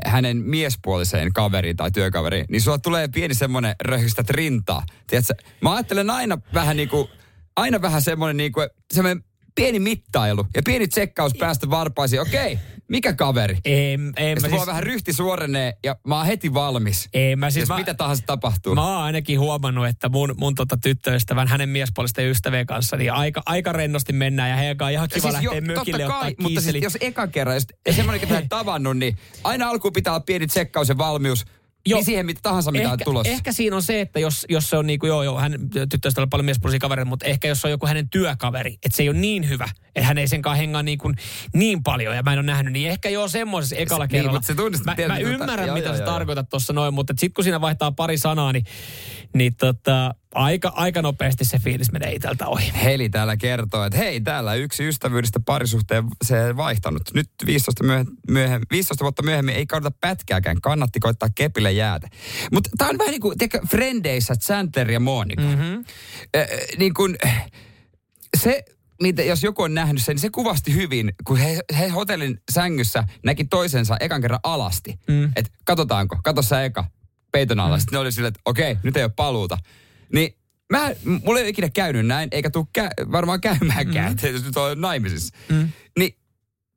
[0.06, 4.82] hänen miespuoliseen kaveriin tai työkaveriin, niin sulla tulee pieni semmoinen röhistät rintaa.
[5.06, 7.08] Tiedätkö, mä ajattelen aina vähän niin kuin,
[7.56, 9.24] aina vähän semmoinen niin kuin, semmoinen
[9.54, 12.22] pieni mittailu ja pieni tsekkaus päästä varpaisiin.
[12.22, 13.58] Okei, mikä kaveri?
[13.64, 17.08] En Ja mä siis, vähän ryhti suorenee ja mä oon heti valmis.
[17.14, 18.74] en mä siis Jos mä, mitä tahansa tapahtuu.
[18.74, 23.42] Mä oon ainakin huomannut, että mun, mun tota tyttöystävän, hänen miespuolisten ystävien kanssa, niin aika,
[23.46, 26.34] aika rennosti mennään ja heidän kanssa ihan kiva siis lähteä jo, mökille totta ottaa kai,
[26.38, 30.24] mutta siis jos eka kerran, jos semmoinen, ketä ei tavannut, niin aina alkuun pitää olla
[30.26, 31.44] pieni tsekkaus ja valmius.
[31.86, 31.98] Joo.
[31.98, 33.32] Niin siihen mitä tahansa, mitä ehkä, on tulossa.
[33.32, 35.52] Ehkä siinä on se, että jos, jos se on niin kuin, joo, joo, hän
[35.90, 39.08] tyttöystävällä on paljon miespuolisia kavereita, mutta ehkä jos on joku hänen työkaveri, että se ei
[39.08, 39.68] ole niin hyvä,
[40.00, 41.16] hän ei senkaan hengaa niin, kuin,
[41.54, 44.32] niin paljon ja mä en ole nähnyt, niin ehkä joo semmoisessa ekalla niin, kerralla.
[44.32, 46.94] mutta se tunnistat mä, mä tietysti, ymmärrän, joo, mitä joo, sä joo, tarkoitat tuossa noin,
[46.94, 48.64] mutta sitten kun siinä vaihtaa pari sanaa, niin,
[49.34, 52.72] niin tota, aika, aika nopeasti se fiilis menee itseltä ohi.
[52.84, 57.02] Heli täällä kertoo, että hei, täällä yksi ystävyydestä parisuhteen se vaihtanut.
[57.14, 60.60] Nyt 15, myöhe, myöhe, 15 vuotta myöhemmin ei kannata pätkääkään.
[60.60, 62.08] Kannatti koittaa kepille jäätä.
[62.52, 65.42] Mutta tää on vähän niin kuin, tiedätkö, Frendeissä Chandler ja Monica.
[65.42, 65.84] Mm-hmm.
[66.36, 66.46] Äh,
[66.78, 67.16] niin kuin,
[68.36, 68.64] se,
[69.02, 73.04] mitä, jos joku on nähnyt sen, niin se kuvasti hyvin, kun he, he hotellin sängyssä
[73.24, 74.98] näki toisensa ekan kerran alasti.
[75.08, 75.24] Mm.
[75.36, 76.84] Että katsotaanko, katso sä eka
[77.32, 77.76] peiton alla.
[77.76, 77.80] Mm.
[77.80, 79.58] Sitten ne oli silleen, että okei, nyt ei ole paluuta.
[80.12, 80.36] Niin
[80.72, 84.32] mä, mulla ei ole ikinä käynyt näin, eikä tule kä- varmaan käymäänkään, mm.
[84.32, 85.34] jos nyt on naimisissa.
[85.48, 85.68] Mm.
[85.98, 86.16] Niin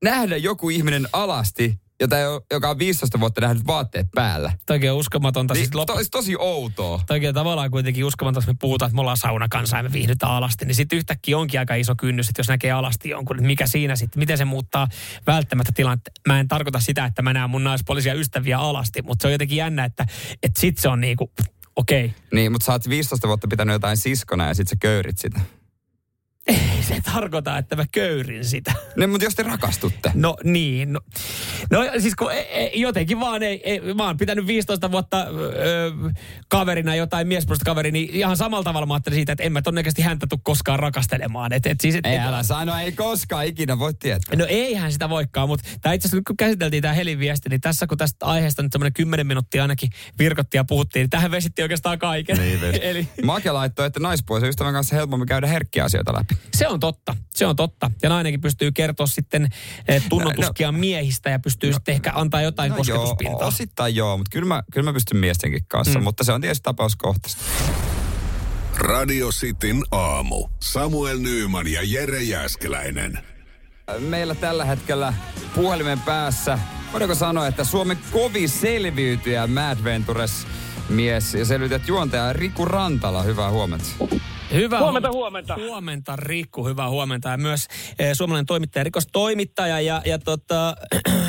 [0.04, 2.16] nähdä joku ihminen alasti, jota
[2.52, 4.52] joka on 15 vuotta nähnyt vaatteet päällä.
[4.66, 5.54] Toikin on uskomatonta.
[5.54, 7.02] Niin, siis lop- to, olisi tosi outoa.
[7.08, 10.66] Toki tavallaan kuitenkin uskomaton, jos me puhutaan, että me ollaan saunakansa ja me viihdytään alasti,
[10.66, 13.96] niin sitten yhtäkkiä onkin aika iso kynnys, että jos näkee alasti jonkun, että mikä siinä
[13.96, 14.88] sitten, miten se muuttaa
[15.28, 16.12] välttämättä tilannetta.
[16.28, 19.58] Mä en tarkoita sitä, että mä näen mun naispuolisia ystäviä alasti, mutta se on jotenkin
[19.58, 20.06] jännä, että,
[20.44, 21.32] että sit se on niinku,
[21.76, 22.06] okei.
[22.06, 22.20] Okay.
[22.34, 25.40] Niin, mutta sä oot 15 vuotta pitänyt jotain siskona ja sit sä köyrit sitä.
[26.48, 28.74] Ei se tarkoita, että mä köyrin sitä.
[28.96, 30.12] No, mutta jos te rakastutte.
[30.14, 30.94] No niin.
[30.94, 31.00] No,
[31.72, 35.92] no siis kun, e, e, jotenkin vaan ei, ei, mä oon pitänyt 15 vuotta ö,
[36.48, 40.02] kaverina jotain miespuolista kaveri, niin ihan samalla tavalla mä ajattelin siitä, että en mä todennäköisesti
[40.02, 41.54] häntä tule koskaan rakastelemaan.
[41.54, 44.36] Et, et siis, et, Ei et, älä sano, ei koskaan ikinä voi tietää.
[44.36, 47.88] No eihän sitä voikaan, mutta tämä itse asiassa kun käsiteltiin tämä Helin viesti, niin tässä
[47.88, 49.90] kun tästä aiheesta nyt semmoinen 10 minuuttia ainakin
[50.20, 52.38] virkottiin ja puhuttiin, niin tähän vesitti oikeastaan kaiken.
[52.38, 56.35] Niin Eli Make laittoi, että naispuolisen ystävän kanssa helpommin käydä herkkiä asioita läpi.
[56.54, 57.92] Se on totta, se on totta.
[58.04, 59.48] Ja nainenkin pystyy kertoa sitten
[59.88, 63.40] eh, tunnotuskia miehistä ja pystyy sitten ehkä antaa jotain No kosketuspintaa.
[63.40, 66.04] joo, osittain joo, mutta kyllä mä, kyllä mä pystyn miestenkin kanssa, mm.
[66.04, 67.42] mutta se on tietysti tapauskohtaista.
[68.78, 70.48] Radio Cityn aamu.
[70.62, 73.20] Samuel Nyyman ja Jere Jäskeläinen.
[74.00, 75.14] Meillä tällä hetkellä
[75.56, 76.60] puhelimen päässä,
[76.92, 80.48] voidaanko sanoa, että Suomen kovin selviytyjä Mad Ventures
[80.90, 83.24] mies ja selviytyjät juontaja Riku Rantala.
[83.24, 83.86] Hyvää huomenta.
[84.56, 85.56] Hyvää Huomenta, huomenta.
[85.56, 86.68] Huomenta, Rikku.
[86.68, 87.30] Hyvää huomenta.
[87.30, 87.68] Ja myös
[88.00, 89.82] eh, suomalainen toimittaja, rikostoimittaja.
[89.82, 90.76] Ja, ja tota,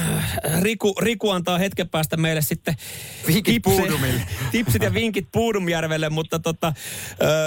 [0.62, 2.74] Riku, Riku antaa hetken päästä meille sitten
[3.26, 4.20] Vinkit Puudumille.
[4.52, 6.08] tipsit ja vinkit Puudumjärvelle.
[6.08, 6.72] Mutta tota,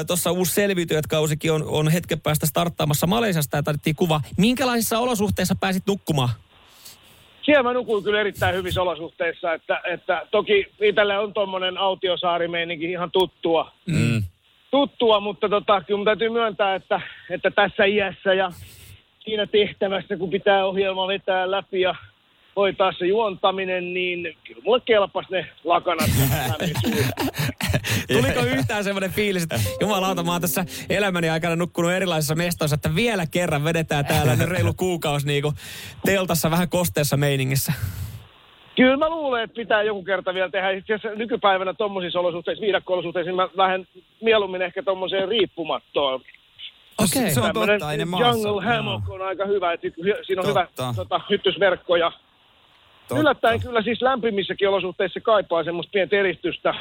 [0.08, 4.22] tuossa uusi selviytyjät kausikin on, on hetken päästä starttaamassa Malesiasta ja tarvittiin kuva.
[4.38, 6.30] Minkälaisissa olosuhteissa pääsit nukkumaan?
[7.42, 13.12] Siellä mä nukuin kyllä erittäin hyvissä olosuhteissa, että, että toki itselle on tuommoinen autiosaarimeininki ihan
[13.12, 13.72] tuttua.
[13.86, 14.24] Mm.
[14.72, 18.52] Tuttua, mutta tota, kyllä mun täytyy myöntää, että, että tässä iässä ja
[19.20, 21.96] siinä tehtävässä, kun pitää ohjelma vetää läpi ja
[22.56, 26.10] hoitaa se juontaminen, niin kyllä mulle kelpas ne lakanat.
[28.14, 32.96] Tuliko yhtään semmoinen fiilis, että jumalauta, mä oon tässä elämäni aikana nukkunut erilaisissa mestoissa, että
[32.96, 35.44] vielä kerran vedetään täällä reilu kuukausi niin
[36.06, 37.74] teltassa vähän kosteessa meiningissä?
[38.80, 40.70] Kyllä mä luulen, että pitää joku kerta vielä tehdä.
[40.70, 43.88] Itse asiassa nykypäivänä tuommoisissa olosuhteissa, viidakko-olosuhteissa, niin mä lähden
[44.22, 46.22] mieluummin ehkä tuommoiseen riippumattoon.
[46.98, 48.28] Okei, se on Tämmönen totta.
[48.28, 49.88] Jungle hammock on aika hyvä, että
[50.26, 50.68] siinä on Totta.
[50.82, 52.12] hyvä tota, hyttysverkko ja
[53.08, 53.22] Totta.
[53.22, 56.74] yllättäen kyllä siis lämpimissäkin olosuhteissa kaipaa semmoista pientä eristystä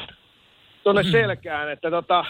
[0.83, 2.25] tuonne selkään, että tota,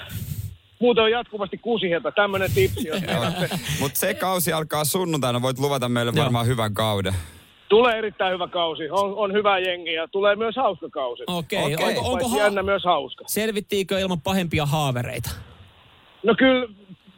[0.79, 2.89] muuten on jatkuvasti kusihelta, tämmöinen tipsi.
[3.79, 7.13] Mutta se kausi alkaa sunnuntaina, voit luvata meille varmaan hyvän kauden.
[7.69, 11.23] Tulee erittäin hyvä kausi, on, on hyvä jengi ja tulee myös hauska kausi.
[11.27, 11.87] Okei, Okei.
[11.87, 13.23] onko, onko Paitsi ha- jännä myös hauska.
[13.27, 15.29] selvittiinkö ilman pahempia haavereita?
[16.23, 16.67] No kyllä,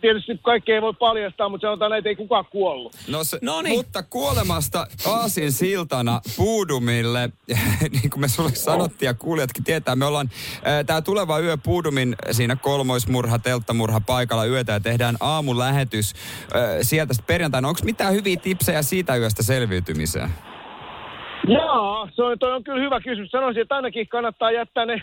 [0.02, 2.94] tietysti kaikki ei voi paljastaa, mutta sanotaan, että ei kukaan kuollut.
[3.08, 3.76] No se, Noniin.
[3.76, 7.30] Mutta kuolemasta Aasin siltana Puudumille,
[8.02, 10.30] niin kuin me sulle sanottiin ja kuulijatkin tietää, me ollaan
[10.86, 17.34] tämä tuleva yö Puudumin siinä kolmoismurha, telttamurha paikalla yötä ja tehdään aamulähetys äh, sieltä sitten
[17.34, 17.68] perjantaina.
[17.68, 20.30] Onko mitään hyviä tipsejä siitä yöstä selviytymiseen?
[21.48, 23.32] Jaa, se on, toi on kyllä hyvä kysymys.
[23.32, 25.02] Sanoisin, että ainakin kannattaa jättää ne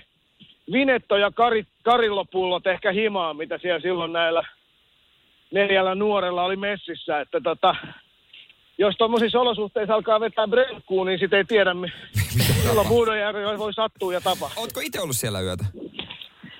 [0.72, 4.42] Vinetto ja kari, Karillopullot ehkä himaan, mitä siellä silloin näillä
[5.50, 7.20] neljällä nuorella oli messissä.
[7.20, 7.74] Että tota,
[8.78, 11.92] jos tuommoisissa olosuhteissa alkaa vetää brenkkuun, niin sitten ei tiedä, mi-
[12.62, 14.62] silloin Buudojärvi voi sattua ja tapahtua.
[14.62, 15.64] Ootko itse ollut siellä yötä?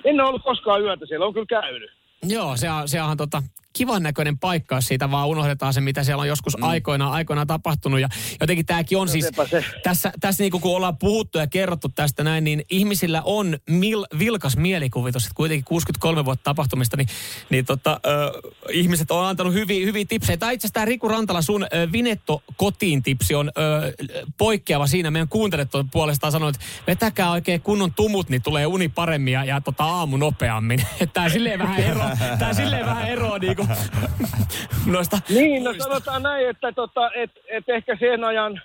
[0.05, 1.91] En ole ollut koskaan yötä siellä, on kyllä käynyt.
[2.23, 3.43] Joo, se on, se onhan tota,
[3.79, 6.63] kivan näköinen paikka, jos siitä vaan unohdetaan se, mitä siellä on joskus mm.
[6.63, 7.99] aikoinaan, aikoinaan tapahtunut.
[7.99, 8.09] Ja
[8.41, 9.65] jotenkin tämäkin on siis, sepä se.
[9.83, 14.57] tässä, tässä niin kun ollaan puhuttu ja kerrottu tästä näin, niin ihmisillä on mil, vilkas
[14.57, 17.07] mielikuvitus, että kuitenkin 63 vuotta tapahtumista, niin,
[17.49, 20.37] niin tota, ö, ihmiset on antanut hyviä, hyviä tipsejä.
[20.37, 23.93] Tai itse asiassa tämä Riku Rantala, sun ö, Vinetto kotiin tipsi on ö,
[24.37, 25.11] poikkeava siinä.
[25.11, 29.43] Meidän kuuntelijat on puolestaan sanonut, että vetäkää oikein kunnon tumut, niin tulee uni paremmin ja,
[29.43, 30.81] ja tota, aamu nopeammin.
[31.13, 32.03] Tämä silleen vähän ero,
[32.39, 33.67] tää silleen vähän eroa niinku
[34.93, 38.61] noista Niin, no sanotaan näin, että tota, et, et ehkä sen ajan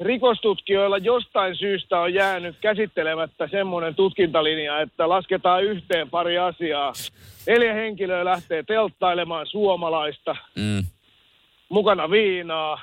[0.00, 6.92] rikostutkijoilla jostain syystä on jäänyt käsittelemättä semmoinen tutkintalinja, että lasketaan yhteen pari asiaa.
[7.46, 10.84] Neljä henkilöä lähtee telttailemaan suomalaista, Mm.
[11.68, 12.80] mukana viinaa,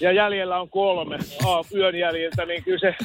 [0.00, 2.96] ja jäljellä on kolme aa, yön jäljiltä, niin kyllä se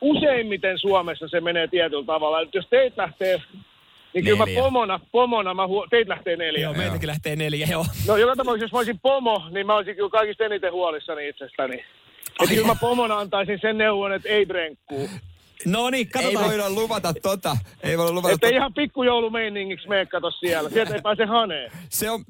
[0.00, 2.40] useimmiten Suomessa se menee tietyllä tavalla.
[2.40, 3.42] Et jos teit lähtee,
[4.14, 4.62] niin kyllä mä Neljä.
[4.62, 6.60] pomona, pomona, mä huo, teit lähtee neljä.
[6.62, 7.86] Joo, meitäkin lähtee neljä, joo.
[8.08, 11.84] No joka tapauksessa, jos mä olisin pomo, niin mä olisin kyllä kaikista eniten huolissani itsestäni.
[12.42, 15.10] Että kyllä mä pomona antaisin sen neuvon, että ei brenkkuu.
[15.66, 16.46] No niin, Ei katsotaan.
[16.48, 17.56] voida luvata tota.
[17.82, 18.58] Ei voida luvata Että ei tota.
[18.58, 20.70] ihan pikkujoulumeiningiksi mene kato siellä.
[20.70, 21.72] Sieltä ei pääse haneen.
[21.88, 22.24] Se on,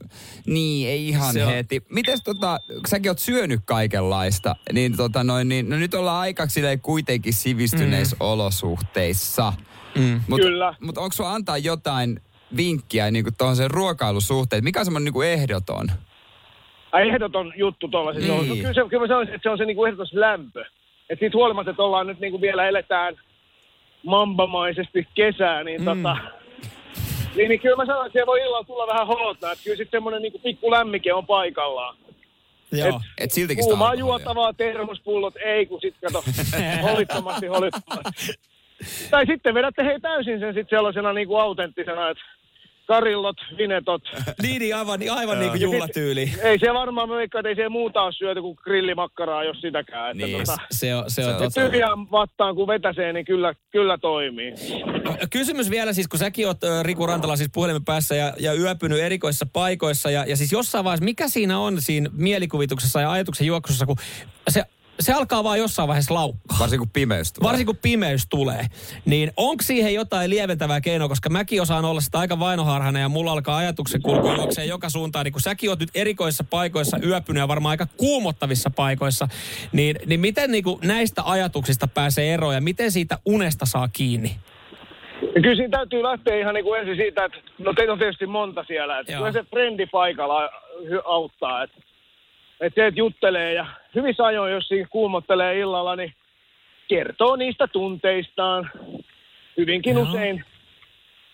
[0.47, 1.83] niin ei ihan Se on- heti.
[1.89, 6.49] Mites tota, kun säkin oot syönyt kaikenlaista, niin tota noin, niin no nyt ollaan aika
[6.49, 8.26] silleen kuitenkin sivistyneissä mm.
[8.26, 9.53] olosuhteissa.
[9.99, 10.20] Mm.
[10.28, 10.74] Mut, Kyllä.
[10.80, 12.20] Mutta onko sulla antaa jotain
[12.57, 14.64] vinkkiä niin tuohon sen ruokailusuhteen?
[14.64, 15.86] Mikä on semmoinen niin ehdoton?
[16.93, 18.32] Ai ehdoton juttu tuollaisessa.
[18.32, 18.49] Niin.
[18.49, 20.64] No, kyllä, se, kyllä mä sanoisin, että se on se niinku ehdoton se lämpö.
[21.11, 23.16] Että siitä huolimatta, että ollaan nyt niinku vielä eletään
[24.07, 25.84] mambamaisesti kesää, niin, mm.
[25.84, 26.16] tota,
[27.36, 29.53] niin, niin kyllä mä sanoin, että siellä voi illalla tulla vähän holottaa.
[29.53, 31.97] Että kyllä sitten semmoinen niinku pikku lämmike on paikallaan.
[32.72, 33.01] Joo.
[33.18, 34.01] Et siltikin sitä alkoholia.
[34.01, 36.24] juotavaa, termospullot, ei kun sit kato,
[36.91, 38.32] holittomasti, holittomasti.
[39.11, 42.24] Tai sitten vedätte hei täysin sen sitten sellaisena niinku autenttisena, että
[42.87, 44.03] karillot, vinetot.
[44.43, 46.33] Niin, niin aivan, niin aivan niin kuin juhlatyyli.
[46.43, 50.11] Ei se varmaan, mä veikkaan, että ei se muuta ole syöty kuin grillimakkaraa, jos sitäkään.
[50.11, 51.61] Että Niin, tota, Se on, se on, totta.
[51.61, 54.55] tyhjään vattaan kun vetäsee, niin kyllä, kyllä toimii.
[55.31, 59.47] Kysymys vielä siis, kun säkin oot Riku Rantala siis puhelimen päässä ja, ja yöpynyt erikoissa
[59.53, 63.97] paikoissa ja, ja siis jossain vaiheessa, mikä siinä on siinä mielikuvituksessa ja ajatuksen juoksussa, kun
[64.49, 64.64] se,
[65.01, 66.59] se alkaa vaan jossain vaiheessa laukkaa.
[66.59, 67.46] Varsinkin kun pimeys tulee.
[67.46, 68.66] Varsinkin kun pimeys tulee.
[69.05, 73.32] Niin onko siihen jotain lieventävää keinoa, koska mäkin osaan olla sitä aika vainoharhainen ja mulla
[73.32, 75.24] alkaa ajatuksen kulku juoksee joka suuntaan.
[75.24, 79.28] Niin kun säkin oot nyt erikoissa paikoissa yöpynyt ja varmaan aika kuumottavissa paikoissa,
[79.72, 84.36] niin, niin miten niin näistä ajatuksista pääsee eroon ja miten siitä unesta saa kiinni?
[85.34, 88.26] Ja kyllä siinä täytyy lähteä ihan niin kuin ensin siitä, että no teitä on tietysti
[88.26, 89.18] monta siellä, että Joo.
[89.18, 90.51] kyllä se frendi paikalla
[91.05, 91.76] auttaa, että,
[92.61, 96.15] että se, että juttelee ja hyvissä ajoin, jos siinä kuumottelee illalla, niin
[96.89, 98.71] kertoo niistä tunteistaan.
[99.57, 100.03] Hyvinkin Joo.
[100.03, 100.45] usein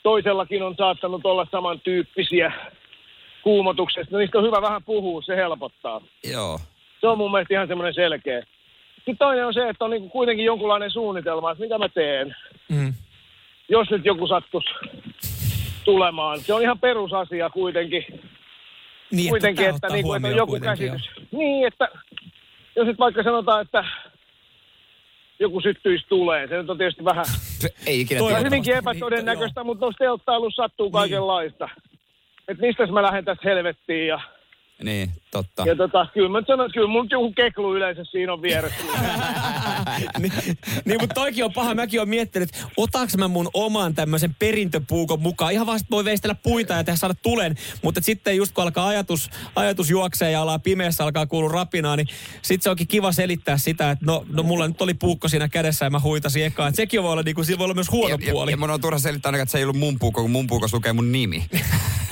[0.03, 2.53] toisellakin on saattanut olla samantyyppisiä
[3.43, 4.12] kuumotuksesta.
[4.12, 6.01] No, niistä on hyvä vähän puhua, se helpottaa.
[6.33, 6.61] Joo.
[7.01, 8.43] Se on mun mielestä ihan semmoinen selkeä.
[8.95, 12.37] Sitten toinen on se, että on niin kuitenkin jonkunlainen suunnitelma, että mitä mä teen
[12.68, 12.95] Mm.
[13.68, 14.68] jos nyt joku sattuisi
[15.85, 16.41] tulemaan.
[16.41, 18.05] Se on ihan perusasia kuitenkin.
[19.11, 21.11] Niin, kuitenkin, että, että, niin kuin, että on joku kuitenkin, käsitys.
[21.32, 21.88] Niin, että
[22.76, 23.84] jos nyt vaikka sanotaan, että
[25.38, 27.24] joku syttyisi tuleen, se nyt on tietysti vähän
[27.86, 31.68] Ei ikinä Toi on hyvinkin Niin, epätodennäköistä, mutta tuossa telttailussa sattuu kaikenlaista.
[32.48, 34.20] Että mistä mä lähden tästä helvettiin ja,
[34.83, 35.64] Niin, totta.
[35.66, 38.77] ja tota, kyllä mä sanon, että kyllä mun joku keklu yleensä siinä on vieressä.
[40.18, 40.33] niin,
[40.85, 41.74] niin, mutta toikin on paha.
[41.74, 45.53] Mäkin olen miettinyt, että otaks mä mun oman tämmöisen perintöpuukon mukaan.
[45.53, 47.55] Ihan vaan voi veistellä puita ja tehdä saada tulen.
[47.83, 52.07] Mutta sitten just kun alkaa ajatus, ajatus juoksee ja alkaa pimeässä alkaa kuulua rapinaa, niin
[52.43, 55.87] sitten se onkin kiva selittää sitä, että no, no mulla nyt oli puukko siinä kädessä
[55.87, 56.68] ja mä huitasin ekaan.
[56.68, 58.51] Et sekin voi olla, niinku, sillä voi olla myös huono ja, puoli.
[58.51, 60.47] ja, ja mun on turha selittää ainakaan, että se ei ollut mun puukko, kun mun
[60.47, 61.45] puukossa lukee mun nimi.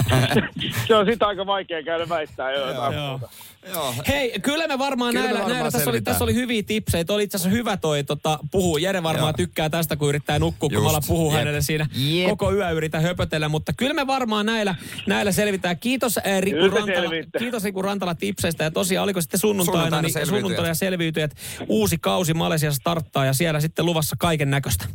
[0.87, 2.93] se on sitä aika vaikea käydä väittää Joo.
[3.11, 3.29] muuta.
[3.75, 3.95] Joo.
[4.09, 7.05] Hei, kyllä me varmaan Kyllä me näillä, varmaan näillä tässä, oli, tässä oli hyviä tipsejä.
[7.09, 8.79] Oli itse asiassa hyvä toi tota, puhuu.
[8.79, 9.37] Jere varmaan Joo.
[9.37, 10.85] tykkää tästä, kun yrittää nukkua, kun Just.
[10.85, 11.39] mä alan puhua Jep.
[11.39, 11.87] hänelle siinä.
[11.97, 12.29] Jep.
[12.29, 14.75] Koko yö yritän höpötellä, mutta kyllä me varmaan näillä,
[15.07, 15.79] näillä selvitään.
[15.79, 18.65] Kiitos äh, Riku, Kyllä te Rantala, kiitos Riku Rantala tipseistä.
[18.65, 20.41] Ja tosiaan, oliko sitten sunnuntaina, Sunnuntaina niin, selviytyjät.
[20.41, 21.35] sunnuntaina selviytyjät.
[21.69, 24.87] Uusi kausi Malesiassa starttaa ja siellä sitten luvassa kaiken näköistä.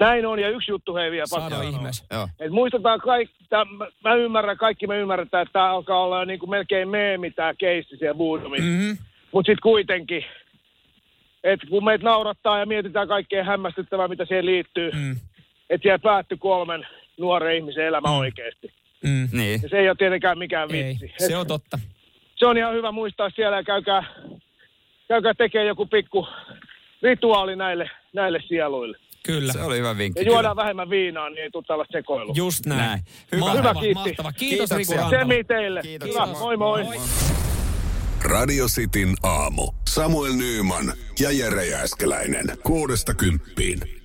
[0.00, 2.04] Näin on, ja yksi juttu hei vielä pakko Sano ihmeessä.
[2.40, 6.38] Et muistetaan kaikki, tää, mä, mä ymmärrän, kaikki me ymmärretään, että tämä alkaa olla niin
[6.38, 8.66] kuin melkein meemi tämä keissi siellä Boodumissa.
[8.66, 8.96] Mm-hmm.
[9.32, 10.24] Mutta sitten kuitenkin,
[11.44, 15.16] että kun meitä naurattaa ja mietitään kaikkea hämmästyttävää, mitä siihen liittyy, Mm.
[15.70, 16.86] että siellä päättyi kolmen
[17.18, 18.72] nuoren ihmisen elämä oikeasti.
[19.04, 19.28] Mm.
[19.32, 19.60] Niin.
[19.62, 21.12] Ja se ei ole tietenkään mikään Ei, vitsi.
[21.18, 21.78] se on totta.
[22.36, 24.04] se on ihan hyvä muistaa siellä ja käykää,
[25.08, 26.26] käykää tekemään joku pikku
[27.02, 28.98] rituaali näille, näille sieluille.
[29.22, 29.52] Kyllä.
[29.52, 30.20] Se oli hyvä vinkki.
[30.20, 32.34] Ja juodaan vähemmän viinaa, niin ei tule tällaista sekoilua.
[32.36, 32.80] Just näin.
[32.80, 33.00] Näin.
[33.32, 33.40] Hyvä.
[33.40, 33.94] Mahtava, Hyvä, kiitti.
[33.94, 34.32] mahtava.
[34.32, 34.70] Kiitos.
[34.70, 35.10] Riku Rantala.
[35.20, 35.82] Semi teille.
[35.82, 36.26] Kiitoksia.
[36.26, 36.84] Hyvä, moi moi.
[38.22, 39.72] Radio Cityn aamu.
[39.88, 42.46] Samuel Nyyman ja Jere Jääskeläinen.
[42.62, 43.99] Kuudesta kymppiin.